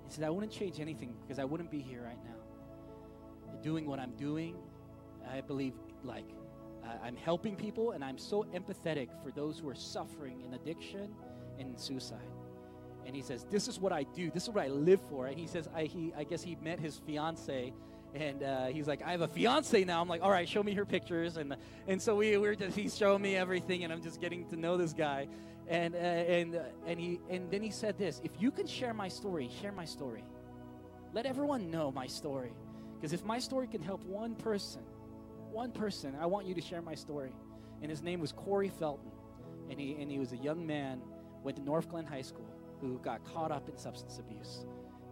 [0.06, 3.60] He said, I wouldn't change anything because I wouldn't be here right now.
[3.62, 4.56] Doing what I'm doing,
[5.28, 6.28] I believe, like,
[7.02, 11.14] I'm helping people and I'm so empathetic for those who are suffering in addiction
[11.58, 12.18] and in suicide.
[13.06, 14.30] And he says, This is what I do.
[14.30, 15.26] This is what I live for.
[15.26, 17.72] And he says, I, he, I guess he met his fiance.
[18.14, 20.00] And uh, he's like, I have a fiance now.
[20.00, 21.36] I'm like, all right, show me her pictures.
[21.36, 21.56] And
[21.88, 24.76] and so we were just, he's showing me everything, and I'm just getting to know
[24.76, 25.26] this guy
[25.68, 28.92] and uh, and uh, and he and then he said this if you can share
[28.92, 30.24] my story share my story
[31.12, 32.52] let everyone know my story
[32.94, 34.82] because if my story can help one person
[35.54, 37.32] one person i want you to share my story
[37.80, 39.10] and his name was corey felton
[39.70, 41.00] and he and he was a young man
[41.42, 42.48] went to north glen high school
[42.80, 44.66] who got caught up in substance abuse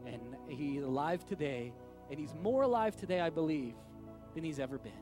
[0.07, 1.73] and he's alive today
[2.11, 3.75] and he's more alive today i believe
[4.35, 4.93] than he's ever been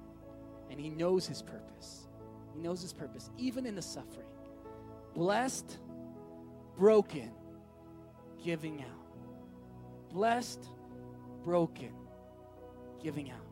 [0.71, 2.07] and he knows his purpose
[2.55, 4.27] he knows his purpose even in the suffering
[5.15, 5.79] Blessed,
[6.77, 7.33] broken,
[8.43, 10.13] giving out.
[10.13, 10.65] Blessed,
[11.45, 11.93] broken,
[13.03, 13.47] giving out.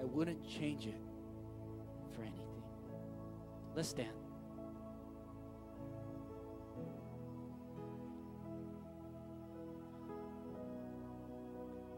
[0.00, 1.00] I wouldn't change it.
[3.74, 4.08] Let's stand.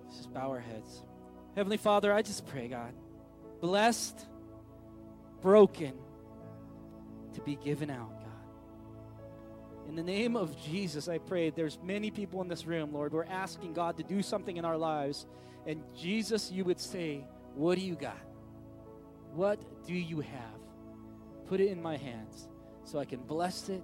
[0.05, 1.03] Let's just bow our heads.
[1.57, 2.93] Heavenly Father, I just pray, God,
[3.61, 4.27] blessed,
[5.41, 5.95] broken,
[7.35, 9.89] to be given out, God.
[9.89, 13.13] In the name of Jesus, I pray there's many people in this room, Lord.
[13.13, 15.27] We're asking God to do something in our lives.
[15.67, 18.19] And Jesus, you would say, What do you got?
[19.35, 20.54] What do you have?
[21.47, 22.49] Put it in my hands
[22.85, 23.83] so I can bless it,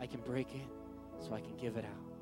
[0.00, 0.68] I can break it,
[1.20, 2.12] so I can give it out.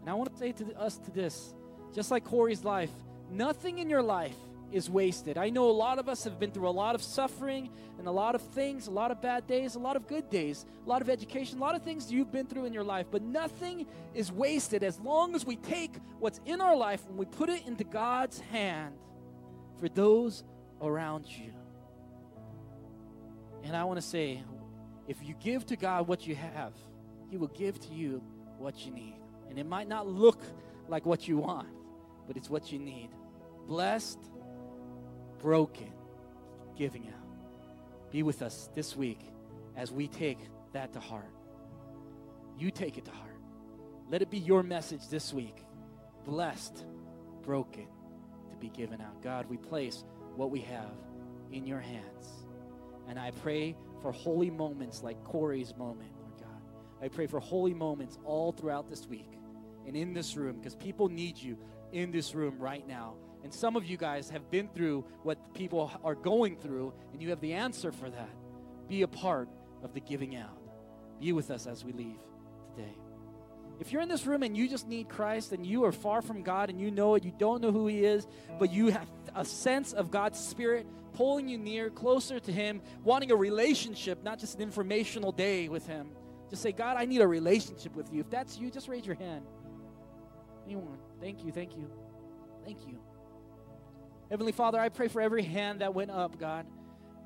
[0.00, 1.54] And I want to say to us to this,
[1.94, 2.90] just like Corey's life,
[3.30, 4.36] nothing in your life
[4.72, 5.36] is wasted.
[5.36, 8.10] I know a lot of us have been through a lot of suffering and a
[8.10, 11.02] lot of things, a lot of bad days, a lot of good days, a lot
[11.02, 14.32] of education, a lot of things you've been through in your life, but nothing is
[14.32, 17.84] wasted as long as we take what's in our life and we put it into
[17.84, 18.94] God's hand
[19.78, 20.42] for those
[20.80, 21.52] around you.
[23.64, 24.42] And I want to say,
[25.08, 26.72] if you give to God what you have,
[27.30, 28.22] He will give to you
[28.58, 29.16] what you need.
[29.48, 30.40] And it might not look
[30.88, 31.68] like what you want,
[32.26, 33.10] but it's what you need.
[33.66, 34.18] Blessed,
[35.38, 35.92] broken,
[36.76, 38.10] giving out.
[38.10, 39.20] Be with us this week
[39.76, 40.38] as we take
[40.72, 41.30] that to heart.
[42.58, 43.30] You take it to heart.
[44.10, 45.64] Let it be your message this week.
[46.24, 46.84] Blessed,
[47.42, 47.86] broken,
[48.50, 49.22] to be given out.
[49.22, 50.04] God, we place
[50.36, 50.92] what we have
[51.50, 52.41] in your hands.
[53.12, 56.62] And I pray for holy moments like Corey's moment, Lord God.
[57.02, 59.28] I pray for holy moments all throughout this week
[59.86, 61.58] and in this room because people need you
[61.92, 63.16] in this room right now.
[63.44, 67.28] And some of you guys have been through what people are going through, and you
[67.28, 68.30] have the answer for that.
[68.88, 69.50] Be a part
[69.82, 70.62] of the giving out.
[71.20, 72.16] Be with us as we leave
[72.74, 72.96] today.
[73.78, 76.42] If you're in this room and you just need Christ and you are far from
[76.42, 78.26] God and you know it, you don't know who He is,
[78.58, 83.30] but you have a sense of God's Spirit pulling you near, closer to Him, wanting
[83.30, 86.10] a relationship, not just an informational day with Him.
[86.50, 88.20] Just say, God, I need a relationship with you.
[88.20, 89.44] If that's you, just raise your hand.
[90.66, 90.98] Anyone?
[91.20, 91.90] Thank you, thank you,
[92.64, 92.98] thank you.
[94.30, 96.66] Heavenly Father, I pray for every hand that went up, God.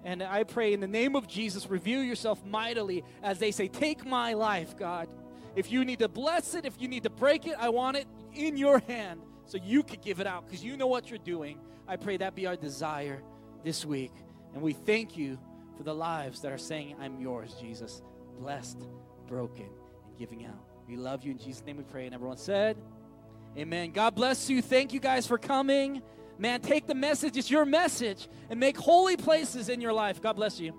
[0.05, 4.07] And I pray in the name of Jesus, reveal yourself mightily as they say, Take
[4.07, 5.09] my life, God.
[5.57, 8.07] If you need to bless it, if you need to break it, I want it
[8.35, 11.59] in your hand so you could give it out because you know what you're doing.
[11.89, 13.23] I pray that be our desire
[13.65, 14.13] this week.
[14.55, 15.39] And we thank you
[15.77, 18.03] for the lives that are saying, I'm yours, Jesus.
[18.39, 18.79] Blessed,
[19.27, 19.69] broken,
[20.07, 20.59] and giving out.
[20.89, 22.07] We love you in Jesus' name we pray.
[22.07, 22.77] And everyone said,
[23.57, 23.91] Amen.
[23.93, 24.61] God bless you.
[24.61, 26.03] Thank you guys for coming.
[26.39, 30.21] Man, take the message, it's your message, and make holy places in your life.
[30.21, 30.75] God bless you.